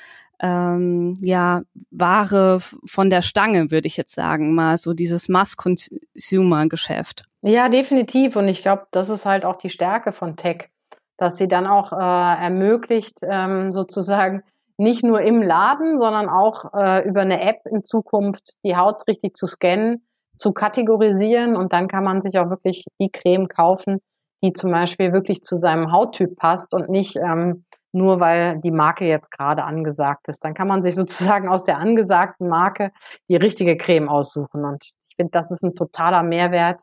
ähm, 0.41 1.17
ja 1.21 1.63
Ware 1.91 2.61
von 2.85 3.11
der 3.11 3.23
Stange, 3.23 3.71
würde 3.71 3.87
ich 3.87 3.97
jetzt 3.97 4.15
sagen, 4.15 4.55
mal 4.55 4.77
so 4.77 4.93
dieses 4.93 5.29
Mass-Consumer-Geschäft. 5.29 7.23
Ja, 7.43 7.69
definitiv. 7.69 8.37
Und 8.37 8.49
ich 8.49 8.63
glaube, 8.63 8.87
das 8.91 9.09
ist 9.09 9.25
halt 9.27 9.45
auch 9.45 9.57
die 9.57 9.71
Stärke 9.71 10.13
von 10.13 10.37
Tech 10.37 10.71
dass 11.17 11.37
sie 11.37 11.49
dann 11.49 11.67
auch 11.67 11.93
äh, 11.93 11.97
ermöglicht, 11.97 13.19
ähm, 13.23 13.73
sozusagen 13.73 14.43
nicht 14.79 15.05
nur 15.05 15.23
im 15.23 15.41
Laden, 15.41 15.99
sondern 15.99 16.29
auch 16.29 16.73
äh, 16.75 17.09
über 17.09 17.23
eine 17.23 17.41
App 17.41 17.61
in 17.65 17.85
Zukunft 17.85 18.55
die 18.65 18.77
Haut 18.77 19.07
richtig 19.09 19.35
zu 19.35 19.47
scannen, 19.47 20.07
zu 20.37 20.53
kategorisieren 20.53 21.57
und 21.57 21.73
dann 21.73 21.89
kann 21.89 22.05
man 22.05 22.21
sich 22.21 22.39
auch 22.39 22.51
wirklich 22.51 22.85
die 23.01 23.11
Creme 23.11 23.49
kaufen, 23.49 24.01
die 24.43 24.53
zum 24.53 24.71
Beispiel 24.71 25.13
wirklich 25.13 25.43
zu 25.43 25.57
seinem 25.57 25.93
Hauttyp 25.93 26.37
passt 26.37 26.75
und 26.75 26.91
nicht 26.91 27.17
ähm, 27.17 27.65
nur 27.93 28.21
weil 28.21 28.61
die 28.61 28.71
Marke 28.71 29.07
jetzt 29.07 29.31
gerade 29.31 29.65
angesagt 29.65 30.29
ist. 30.29 30.45
Dann 30.45 30.55
kann 30.55 30.69
man 30.69 30.83
sich 30.83 30.95
sozusagen 30.95 31.49
aus 31.49 31.65
der 31.65 31.79
angesagten 31.79 32.49
Marke 32.49 32.93
die 33.29 33.37
richtige 33.37 33.77
Creme 33.77 34.09
aussuchen. 34.09 34.65
Und 34.65 34.85
ich 34.85 35.17
finde, 35.17 35.31
das 35.33 35.51
ist 35.51 35.65
ein 35.65 35.75
totaler 35.75 36.23
Mehrwert, 36.23 36.83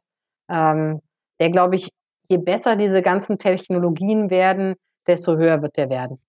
ähm, 0.50 1.02
der, 1.40 1.52
glaube 1.52 1.76
ich, 1.76 1.90
je 2.34 2.38
besser 2.40 2.76
diese 2.76 3.02
ganzen 3.02 3.38
Technologien 3.38 4.30
werden, 4.30 4.76
desto 5.08 5.38
höher 5.38 5.62
wird 5.62 5.78
der 5.78 5.90
werden. 5.90 6.20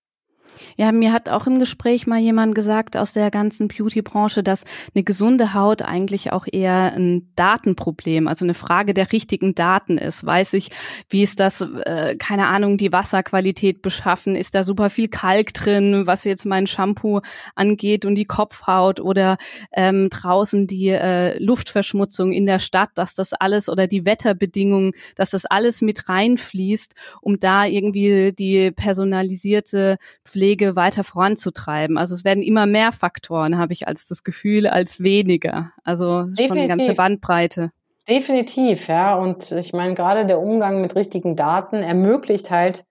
Ja, 0.77 0.91
mir 0.91 1.11
hat 1.13 1.29
auch 1.29 1.47
im 1.47 1.59
Gespräch 1.59 2.07
mal 2.07 2.19
jemand 2.19 2.55
gesagt 2.55 2.97
aus 2.97 3.13
der 3.13 3.31
ganzen 3.31 3.67
Beauty-Branche, 3.67 4.43
dass 4.43 4.63
eine 4.93 5.03
gesunde 5.03 5.53
Haut 5.53 5.81
eigentlich 5.81 6.31
auch 6.31 6.45
eher 6.51 6.93
ein 6.93 7.31
Datenproblem, 7.35 8.27
also 8.27 8.45
eine 8.45 8.53
Frage 8.53 8.93
der 8.93 9.11
richtigen 9.11 9.55
Daten 9.55 9.97
ist. 9.97 10.25
Weiß 10.25 10.53
ich, 10.53 10.69
wie 11.09 11.23
ist 11.23 11.39
das, 11.39 11.61
äh, 11.61 12.15
keine 12.17 12.47
Ahnung, 12.47 12.77
die 12.77 12.91
Wasserqualität 12.91 13.81
beschaffen? 13.81 14.35
Ist 14.35 14.55
da 14.55 14.63
super 14.63 14.89
viel 14.89 15.07
Kalk 15.07 15.53
drin, 15.53 16.07
was 16.07 16.23
jetzt 16.23 16.45
mein 16.45 16.67
Shampoo 16.67 17.21
angeht 17.55 18.05
und 18.05 18.15
die 18.15 18.25
Kopfhaut 18.25 18.99
oder 18.99 19.37
ähm, 19.73 20.09
draußen 20.09 20.67
die 20.67 20.89
äh, 20.89 21.41
Luftverschmutzung 21.41 22.31
in 22.31 22.45
der 22.45 22.59
Stadt, 22.59 22.89
dass 22.95 23.15
das 23.15 23.33
alles 23.33 23.69
oder 23.69 23.87
die 23.87 24.05
Wetterbedingungen, 24.05 24.91
dass 25.15 25.31
das 25.31 25.45
alles 25.45 25.81
mit 25.81 26.09
reinfließt, 26.09 26.95
um 27.21 27.39
da 27.39 27.65
irgendwie 27.65 28.33
die 28.33 28.71
personalisierte 28.71 29.97
Pflege 30.35 30.75
weiter 30.75 31.05
voranzutreiben. 31.05 31.97
Also 31.97 32.13
es 32.13 32.25
werden 32.25 32.43
immer 32.43 32.65
mehr 32.65 32.91
Faktoren, 32.91 33.57
habe 33.57 33.71
ich 33.71 33.87
als 33.87 34.05
das 34.05 34.25
Gefühl, 34.25 34.67
als 34.67 35.01
weniger. 35.01 35.71
Also 35.85 36.23
Definitiv. 36.23 36.47
schon 36.47 36.57
eine 36.57 36.67
ganze 36.67 36.93
Bandbreite. 36.93 37.71
Definitiv, 38.09 38.89
ja. 38.89 39.15
Und 39.15 39.53
ich 39.53 39.71
meine, 39.71 39.93
gerade 39.93 40.25
der 40.25 40.41
Umgang 40.41 40.81
mit 40.81 40.93
richtigen 40.93 41.37
Daten 41.37 41.77
ermöglicht 41.77 42.51
halt 42.51 42.83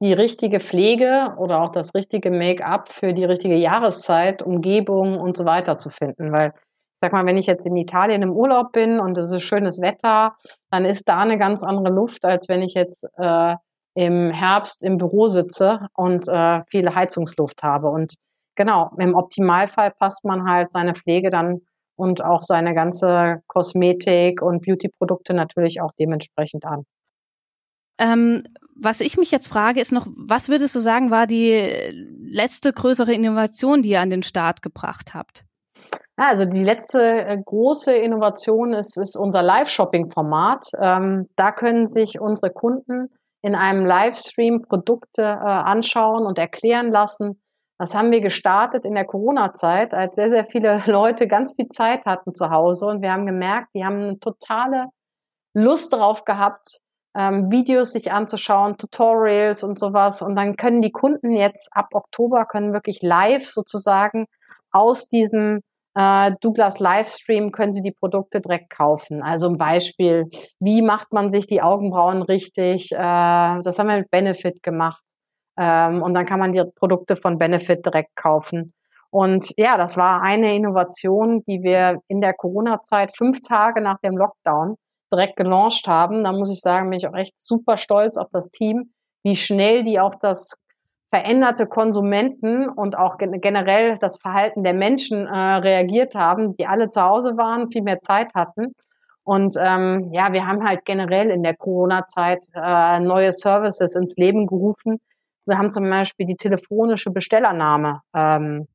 die 0.00 0.14
richtige 0.14 0.60
Pflege 0.60 1.34
oder 1.36 1.60
auch 1.60 1.72
das 1.72 1.94
richtige 1.94 2.30
Make-up 2.30 2.88
für 2.88 3.12
die 3.12 3.24
richtige 3.24 3.56
Jahreszeit, 3.56 4.42
Umgebung 4.42 5.20
und 5.20 5.36
so 5.36 5.44
weiter 5.44 5.76
zu 5.76 5.90
finden. 5.90 6.32
Weil 6.32 6.54
ich 6.56 7.00
sag 7.02 7.12
mal, 7.12 7.26
wenn 7.26 7.36
ich 7.36 7.46
jetzt 7.46 7.66
in 7.66 7.76
Italien 7.76 8.22
im 8.22 8.32
Urlaub 8.32 8.72
bin 8.72 8.98
und 8.98 9.18
es 9.18 9.30
ist 9.30 9.42
schönes 9.42 9.82
Wetter, 9.82 10.36
dann 10.70 10.86
ist 10.86 11.06
da 11.06 11.18
eine 11.18 11.36
ganz 11.36 11.62
andere 11.62 11.92
Luft, 11.92 12.24
als 12.24 12.48
wenn 12.48 12.62
ich 12.62 12.72
jetzt 12.72 13.06
äh, 13.18 13.56
im 13.98 14.30
Herbst 14.30 14.84
im 14.84 14.96
Büro 14.96 15.26
sitze 15.26 15.88
und 15.94 16.28
äh, 16.28 16.62
viel 16.70 16.94
Heizungsluft 16.94 17.64
habe. 17.64 17.88
Und 17.88 18.14
genau, 18.54 18.92
im 18.96 19.16
Optimalfall 19.16 19.90
passt 19.90 20.24
man 20.24 20.48
halt 20.48 20.70
seine 20.70 20.94
Pflege 20.94 21.30
dann 21.30 21.62
und 21.96 22.22
auch 22.22 22.44
seine 22.44 22.74
ganze 22.74 23.42
Kosmetik 23.48 24.40
und 24.40 24.64
Beauty-Produkte 24.64 25.34
natürlich 25.34 25.80
auch 25.80 25.90
dementsprechend 25.98 26.64
an. 26.64 26.84
Ähm, 27.98 28.44
was 28.76 29.00
ich 29.00 29.16
mich 29.16 29.32
jetzt 29.32 29.48
frage, 29.48 29.80
ist 29.80 29.90
noch, 29.90 30.06
was 30.16 30.48
würdest 30.48 30.76
du 30.76 30.78
sagen, 30.78 31.10
war 31.10 31.26
die 31.26 31.52
letzte 32.22 32.72
größere 32.72 33.12
Innovation, 33.12 33.82
die 33.82 33.90
ihr 33.90 34.00
an 34.00 34.10
den 34.10 34.22
Start 34.22 34.62
gebracht 34.62 35.12
habt? 35.12 35.44
Also 36.14 36.44
die 36.44 36.62
letzte 36.62 37.00
äh, 37.24 37.36
große 37.44 37.92
Innovation 37.92 38.74
ist, 38.74 38.96
ist 38.96 39.16
unser 39.16 39.42
Live-Shopping-Format. 39.42 40.66
Ähm, 40.80 41.28
da 41.34 41.50
können 41.50 41.88
sich 41.88 42.20
unsere 42.20 42.50
Kunden 42.50 43.08
in 43.42 43.54
einem 43.54 43.86
Livestream 43.86 44.62
Produkte 44.62 45.22
äh, 45.22 45.26
anschauen 45.26 46.26
und 46.26 46.38
erklären 46.38 46.90
lassen. 46.90 47.40
Das 47.78 47.94
haben 47.94 48.10
wir 48.10 48.20
gestartet 48.20 48.84
in 48.84 48.94
der 48.94 49.04
Corona-Zeit, 49.04 49.94
als 49.94 50.16
sehr, 50.16 50.30
sehr 50.30 50.44
viele 50.44 50.82
Leute 50.86 51.28
ganz 51.28 51.54
viel 51.54 51.68
Zeit 51.68 52.04
hatten 52.06 52.34
zu 52.34 52.50
Hause. 52.50 52.86
Und 52.86 53.02
wir 53.02 53.12
haben 53.12 53.26
gemerkt, 53.26 53.74
die 53.74 53.84
haben 53.84 54.02
eine 54.02 54.18
totale 54.18 54.86
Lust 55.54 55.92
darauf 55.92 56.24
gehabt, 56.24 56.80
ähm, 57.16 57.50
Videos 57.50 57.92
sich 57.92 58.12
anzuschauen, 58.12 58.76
Tutorials 58.76 59.62
und 59.62 59.78
sowas. 59.78 60.22
Und 60.22 60.36
dann 60.36 60.56
können 60.56 60.82
die 60.82 60.92
Kunden 60.92 61.32
jetzt 61.32 61.70
ab 61.72 61.88
Oktober 61.92 62.44
können 62.44 62.72
wirklich 62.72 63.00
live 63.02 63.46
sozusagen 63.46 64.26
aus 64.72 65.08
diesem 65.08 65.60
äh, 65.98 66.32
Douglas 66.40 66.78
Livestream 66.78 67.50
können 67.50 67.72
Sie 67.72 67.82
die 67.82 67.90
Produkte 67.90 68.40
direkt 68.40 68.70
kaufen. 68.70 69.20
Also 69.20 69.48
ein 69.48 69.58
Beispiel, 69.58 70.26
wie 70.60 70.80
macht 70.80 71.12
man 71.12 71.30
sich 71.32 71.48
die 71.48 71.60
Augenbrauen 71.60 72.22
richtig? 72.22 72.92
Äh, 72.92 72.96
das 72.96 73.78
haben 73.78 73.88
wir 73.88 73.98
mit 73.98 74.10
Benefit 74.10 74.62
gemacht. 74.62 75.02
Ähm, 75.58 76.00
und 76.02 76.14
dann 76.14 76.24
kann 76.24 76.38
man 76.38 76.52
die 76.52 76.62
Produkte 76.76 77.16
von 77.16 77.36
Benefit 77.36 77.84
direkt 77.84 78.14
kaufen. 78.14 78.72
Und 79.10 79.50
ja, 79.56 79.76
das 79.76 79.96
war 79.96 80.22
eine 80.22 80.54
Innovation, 80.54 81.42
die 81.48 81.64
wir 81.64 81.98
in 82.06 82.20
der 82.20 82.34
Corona-Zeit 82.34 83.16
fünf 83.16 83.40
Tage 83.40 83.80
nach 83.80 83.98
dem 83.98 84.16
Lockdown 84.16 84.76
direkt 85.12 85.36
gelauncht 85.36 85.88
haben. 85.88 86.22
Da 86.22 86.30
muss 86.30 86.52
ich 86.52 86.60
sagen, 86.60 86.90
bin 86.90 87.00
ich 87.00 87.08
auch 87.08 87.16
echt 87.16 87.36
super 87.38 87.76
stolz 87.76 88.16
auf 88.16 88.28
das 88.30 88.50
Team, 88.50 88.92
wie 89.24 89.34
schnell 89.34 89.82
die 89.82 89.98
auf 89.98 90.16
das 90.20 90.54
veränderte 91.10 91.66
Konsumenten 91.66 92.68
und 92.68 92.96
auch 92.96 93.16
generell 93.18 93.98
das 93.98 94.18
Verhalten 94.18 94.62
der 94.62 94.74
Menschen 94.74 95.26
äh, 95.26 95.38
reagiert 95.38 96.14
haben, 96.14 96.56
die 96.56 96.66
alle 96.66 96.90
zu 96.90 97.02
Hause 97.02 97.36
waren, 97.36 97.70
viel 97.70 97.82
mehr 97.82 98.00
Zeit 98.00 98.34
hatten. 98.34 98.74
Und 99.24 99.54
ähm, 99.60 100.10
ja, 100.12 100.32
wir 100.32 100.46
haben 100.46 100.66
halt 100.66 100.84
generell 100.84 101.30
in 101.30 101.42
der 101.42 101.56
Corona-Zeit 101.56 102.46
äh, 102.54 103.00
neue 103.00 103.32
Services 103.32 103.94
ins 103.94 104.16
Leben 104.16 104.46
gerufen. 104.46 105.00
Wir 105.46 105.58
haben 105.58 105.70
zum 105.70 105.88
Beispiel 105.88 106.26
die 106.26 106.36
telefonische 106.36 107.10
Bestellernahme 107.10 108.00
ähm, 108.14 108.66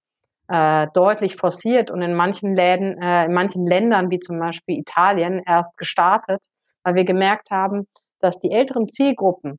äh, 0.48 0.88
deutlich 0.94 1.36
forciert 1.36 1.92
und 1.92 2.02
in 2.02 2.16
manchen 2.16 2.56
Läden, 2.56 3.02
äh, 3.02 3.26
in 3.26 3.34
manchen 3.34 3.66
Ländern 3.66 4.10
wie 4.10 4.20
zum 4.20 4.40
Beispiel 4.40 4.80
Italien 4.80 5.42
erst 5.46 5.78
gestartet, 5.78 6.44
weil 6.84 6.96
wir 6.96 7.06
gemerkt 7.06 7.50
haben, 7.52 7.88
dass 8.20 8.40
die 8.40 8.52
älteren 8.52 8.88
Zielgruppen 8.88 9.58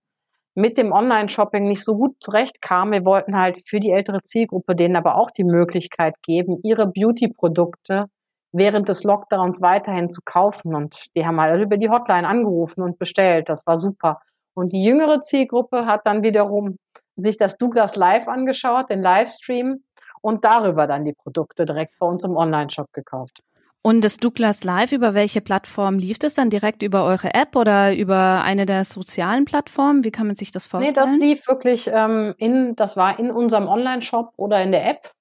mit 0.55 0.79
dem 0.79 0.93
Online-Shopping 0.93 1.67
nicht 1.67 1.85
so 1.85 1.97
gut 1.97 2.17
zurechtkamen. 2.21 2.93
Wir 2.93 3.05
wollten 3.05 3.37
halt 3.37 3.59
für 3.67 3.81
die 3.81 3.91
ältere 3.91 4.23
Zielgruppe 4.23 4.77
denen 4.77 4.97
aber 4.97 5.17
auch 5.17 5.31
die 5.31 5.45
Möglichkeit 5.45 6.15
geben, 6.23 6.61
ihre 6.63 6.87
Beauty-Produkte 6.87 8.07
während 8.53 8.89
des 8.89 9.03
Lockdowns 9.03 9.63
weiterhin 9.63 10.09
zu 10.09 10.21
kaufen. 10.25 10.75
Und 10.75 11.07
die 11.17 11.27
haben 11.27 11.41
halt 11.41 11.61
über 11.61 11.77
die 11.77 11.91
Hotline 11.91 12.29
angerufen 12.29 12.83
und 12.83 12.99
bestellt. 12.99 13.49
Das 13.49 13.67
war 13.67 13.77
super. 13.77 14.21
Und 14.55 14.73
die 14.73 14.85
jüngere 14.85 15.21
Zielgruppe 15.21 15.87
hat 15.87 16.07
dann 16.07 16.23
wiederum 16.23 16.79
sich 17.17 17.37
das 17.37 17.57
Douglas 17.57 17.97
Live 17.97 18.29
angeschaut, 18.29 18.91
den 18.91 19.03
Livestream, 19.03 19.83
und 20.21 20.43
darüber 20.43 20.87
dann 20.87 21.05
die 21.05 21.13
Produkte 21.13 21.67
direkt 21.67 21.99
bei 21.99 22.07
uns 22.07 22.25
im 22.25 22.35
Online-Shop 22.35 22.91
gekauft. 22.95 23.43
Und 23.87 24.03
das 24.03 24.17
Douglas 24.17 24.65
Live, 24.65 24.93
über 24.93 25.13
welche 25.13 25.43
Plattform 25.43 25.99
lief 25.99 26.19
das 26.19 26.33
dann 26.33 26.49
direkt 26.49 26.83
über 26.83 27.05
eure 27.05 27.35
App 27.35 27.55
oder 27.55 27.95
über 27.95 28.43
eine 28.43 28.65
der 28.65 28.83
sozialen 28.83 29.45
Plattformen? 29.45 30.05
Wie 30.05 30.11
kann 30.11 30.27
man 30.27 30.37
sich 30.37 30.53
das 30.53 30.67
vorstellen? 30.67 30.95
Nee, 30.95 31.01
das 31.01 31.15
lief 31.19 31.47
wirklich 31.47 31.91
ähm, 31.93 32.35
in, 32.39 32.75
das 32.77 32.97
war 32.97 33.19
in 33.19 33.31
unserem 33.31 33.69
Online-Shop 33.69 34.33
oder 34.37 34.63
in 34.63 34.73
der 34.73 34.89
App. 34.89 35.13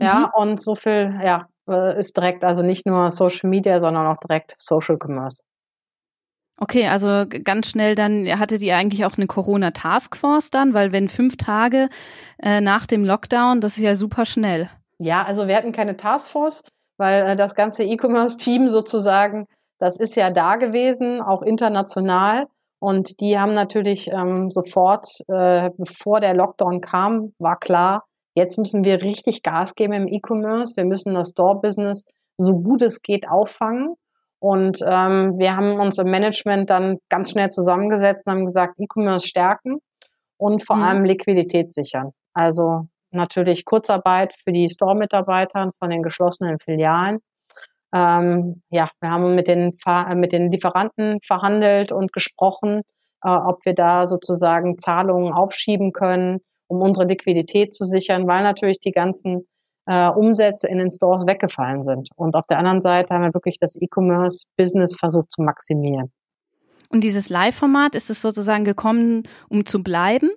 Ja, 0.00 0.32
mhm. 0.34 0.42
und 0.42 0.60
so 0.60 0.74
viel, 0.74 1.16
ja, 1.24 1.46
äh, 1.68 1.96
ist 1.96 2.16
direkt, 2.16 2.42
also 2.42 2.62
nicht 2.62 2.86
nur 2.86 3.12
Social 3.12 3.48
Media, 3.48 3.78
sondern 3.78 4.08
auch 4.08 4.16
direkt 4.16 4.56
Social 4.58 4.98
Commerce. 5.00 5.44
Okay, 6.56 6.88
also 6.88 7.24
ganz 7.44 7.68
schnell 7.68 7.94
dann 7.94 8.26
hattet 8.36 8.62
ihr 8.62 8.76
eigentlich 8.76 9.04
auch 9.04 9.16
eine 9.16 9.28
Corona 9.28 9.70
Taskforce 9.70 10.50
dann, 10.50 10.74
weil 10.74 10.90
wenn 10.90 11.08
fünf 11.08 11.36
Tage 11.36 11.88
äh, 12.42 12.60
nach 12.60 12.84
dem 12.84 13.04
Lockdown, 13.04 13.60
das 13.60 13.76
ist 13.76 13.84
ja 13.84 13.94
super 13.94 14.26
schnell. 14.26 14.68
Ja, 14.98 15.22
also 15.22 15.46
wir 15.46 15.54
hatten 15.54 15.70
keine 15.70 15.96
Taskforce 15.96 16.64
weil 16.98 17.22
äh, 17.22 17.36
das 17.36 17.54
ganze 17.54 17.84
E-Commerce-Team 17.84 18.68
sozusagen, 18.68 19.46
das 19.78 19.96
ist 19.98 20.16
ja 20.16 20.30
da 20.30 20.56
gewesen, 20.56 21.22
auch 21.22 21.42
international. 21.42 22.46
Und 22.80 23.20
die 23.20 23.38
haben 23.38 23.54
natürlich 23.54 24.10
ähm, 24.12 24.50
sofort, 24.50 25.06
äh, 25.28 25.70
bevor 25.76 26.20
der 26.20 26.34
Lockdown 26.34 26.80
kam, 26.80 27.32
war 27.38 27.58
klar, 27.58 28.04
jetzt 28.34 28.58
müssen 28.58 28.84
wir 28.84 29.02
richtig 29.02 29.42
Gas 29.42 29.74
geben 29.74 29.94
im 29.94 30.08
E-Commerce. 30.08 30.76
Wir 30.76 30.84
müssen 30.84 31.14
das 31.14 31.30
Store-Business 31.30 32.04
so 32.36 32.54
gut 32.54 32.82
es 32.82 33.02
geht 33.02 33.28
auffangen. 33.28 33.94
Und 34.40 34.80
ähm, 34.86 35.34
wir 35.38 35.56
haben 35.56 35.80
uns 35.80 35.98
im 35.98 36.10
Management 36.10 36.70
dann 36.70 36.98
ganz 37.08 37.32
schnell 37.32 37.48
zusammengesetzt 37.48 38.26
und 38.26 38.34
haben 38.34 38.46
gesagt, 38.46 38.78
E-Commerce 38.78 39.26
stärken 39.26 39.78
und 40.36 40.64
vor 40.64 40.76
mhm. 40.76 40.82
allem 40.84 41.04
Liquidität 41.04 41.72
sichern. 41.72 42.12
Also 42.34 42.86
natürlich 43.10 43.64
Kurzarbeit 43.64 44.34
für 44.44 44.52
die 44.52 44.68
Store-Mitarbeiter 44.68 45.70
von 45.78 45.90
den 45.90 46.02
geschlossenen 46.02 46.58
Filialen. 46.58 47.18
Ähm, 47.94 48.62
ja, 48.70 48.90
wir 49.00 49.10
haben 49.10 49.34
mit 49.34 49.48
den, 49.48 49.76
äh, 49.86 50.14
mit 50.14 50.32
den 50.32 50.52
Lieferanten 50.52 51.18
verhandelt 51.22 51.90
und 51.90 52.12
gesprochen, 52.12 52.82
äh, 53.24 53.30
ob 53.30 53.64
wir 53.64 53.74
da 53.74 54.06
sozusagen 54.06 54.78
Zahlungen 54.78 55.32
aufschieben 55.32 55.92
können, 55.92 56.40
um 56.66 56.82
unsere 56.82 57.06
Liquidität 57.06 57.72
zu 57.72 57.84
sichern, 57.84 58.26
weil 58.26 58.42
natürlich 58.42 58.78
die 58.80 58.92
ganzen 58.92 59.46
äh, 59.86 60.10
Umsätze 60.10 60.68
in 60.68 60.78
den 60.78 60.90
Stores 60.90 61.26
weggefallen 61.26 61.80
sind. 61.80 62.10
Und 62.14 62.36
auf 62.36 62.46
der 62.46 62.58
anderen 62.58 62.82
Seite 62.82 63.14
haben 63.14 63.22
wir 63.22 63.34
wirklich 63.34 63.58
das 63.58 63.76
E-Commerce-Business 63.80 64.96
versucht 64.96 65.32
zu 65.32 65.42
maximieren. 65.42 66.12
Und 66.90 67.04
dieses 67.04 67.30
Live-Format, 67.30 67.94
ist 67.94 68.10
es 68.10 68.20
sozusagen 68.20 68.64
gekommen, 68.64 69.22
um 69.48 69.64
zu 69.64 69.82
bleiben? 69.82 70.30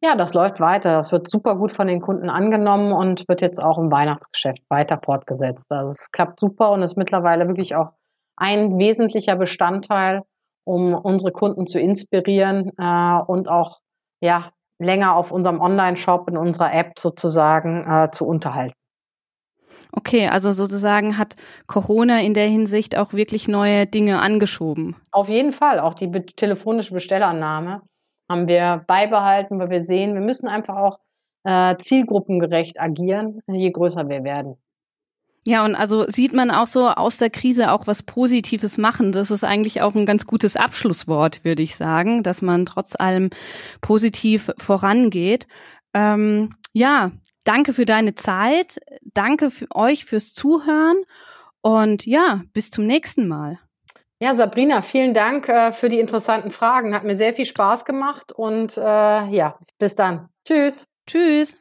Ja, 0.00 0.14
das 0.14 0.32
läuft 0.32 0.60
weiter. 0.60 0.92
Das 0.92 1.10
wird 1.10 1.28
super 1.28 1.56
gut 1.56 1.72
von 1.72 1.88
den 1.88 2.00
Kunden 2.00 2.30
angenommen 2.30 2.92
und 2.92 3.28
wird 3.28 3.40
jetzt 3.40 3.58
auch 3.58 3.78
im 3.78 3.90
Weihnachtsgeschäft 3.90 4.62
weiter 4.68 5.00
fortgesetzt. 5.02 5.66
Also 5.70 5.88
es 5.88 6.12
klappt 6.12 6.38
super 6.38 6.70
und 6.70 6.82
ist 6.82 6.96
mittlerweile 6.96 7.48
wirklich 7.48 7.74
auch 7.74 7.90
ein 8.36 8.78
wesentlicher 8.78 9.34
Bestandteil, 9.34 10.22
um 10.64 10.94
unsere 10.94 11.32
Kunden 11.32 11.66
zu 11.66 11.80
inspirieren 11.80 12.70
äh, 12.78 13.20
und 13.26 13.50
auch 13.50 13.80
ja 14.20 14.52
länger 14.78 15.16
auf 15.16 15.32
unserem 15.32 15.60
Online-Shop 15.60 16.28
in 16.28 16.36
unserer 16.36 16.72
App 16.72 16.96
sozusagen 16.98 17.84
äh, 17.90 18.10
zu 18.12 18.24
unterhalten. 18.24 18.74
Okay, 19.90 20.28
also 20.28 20.52
sozusagen 20.52 21.18
hat 21.18 21.34
Corona 21.66 22.20
in 22.20 22.34
der 22.34 22.46
Hinsicht 22.46 22.96
auch 22.96 23.14
wirklich 23.14 23.48
neue 23.48 23.86
Dinge 23.86 24.20
angeschoben. 24.20 24.94
Auf 25.10 25.28
jeden 25.28 25.52
Fall, 25.52 25.80
auch 25.80 25.94
die 25.94 26.06
be 26.06 26.24
telefonische 26.24 26.94
Bestellannahme 26.94 27.82
haben 28.28 28.46
wir 28.46 28.84
beibehalten, 28.86 29.58
weil 29.58 29.70
wir 29.70 29.80
sehen, 29.80 30.14
wir 30.14 30.20
müssen 30.20 30.48
einfach 30.48 30.76
auch 30.76 30.98
äh, 31.44 31.76
zielgruppengerecht 31.76 32.80
agieren, 32.80 33.40
je 33.46 33.70
größer 33.70 34.08
wir 34.08 34.24
werden. 34.24 34.56
Ja, 35.46 35.64
und 35.64 35.74
also 35.74 36.06
sieht 36.08 36.34
man 36.34 36.50
auch 36.50 36.66
so 36.66 36.88
aus 36.90 37.16
der 37.16 37.30
Krise 37.30 37.72
auch 37.72 37.86
was 37.86 38.02
Positives 38.02 38.76
machen. 38.76 39.12
Das 39.12 39.30
ist 39.30 39.44
eigentlich 39.44 39.80
auch 39.80 39.94
ein 39.94 40.04
ganz 40.04 40.26
gutes 40.26 40.56
Abschlusswort, 40.56 41.42
würde 41.42 41.62
ich 41.62 41.74
sagen, 41.74 42.22
dass 42.22 42.42
man 42.42 42.66
trotz 42.66 42.94
allem 42.94 43.30
positiv 43.80 44.50
vorangeht. 44.58 45.46
Ähm, 45.94 46.54
ja, 46.74 47.12
danke 47.44 47.72
für 47.72 47.86
deine 47.86 48.14
Zeit. 48.14 48.78
Danke 49.14 49.50
für 49.50 49.68
euch 49.74 50.04
fürs 50.04 50.34
Zuhören. 50.34 50.98
Und 51.62 52.04
ja, 52.04 52.42
bis 52.52 52.70
zum 52.70 52.84
nächsten 52.84 53.26
Mal. 53.26 53.58
Ja, 54.20 54.34
Sabrina, 54.34 54.82
vielen 54.82 55.14
Dank 55.14 55.48
äh, 55.48 55.70
für 55.70 55.88
die 55.88 56.00
interessanten 56.00 56.50
Fragen. 56.50 56.94
Hat 56.94 57.04
mir 57.04 57.14
sehr 57.14 57.34
viel 57.34 57.46
Spaß 57.46 57.84
gemacht 57.84 58.32
und 58.32 58.76
äh, 58.76 58.80
ja, 58.80 59.58
bis 59.78 59.94
dann. 59.94 60.28
Tschüss. 60.44 60.86
Tschüss. 61.06 61.56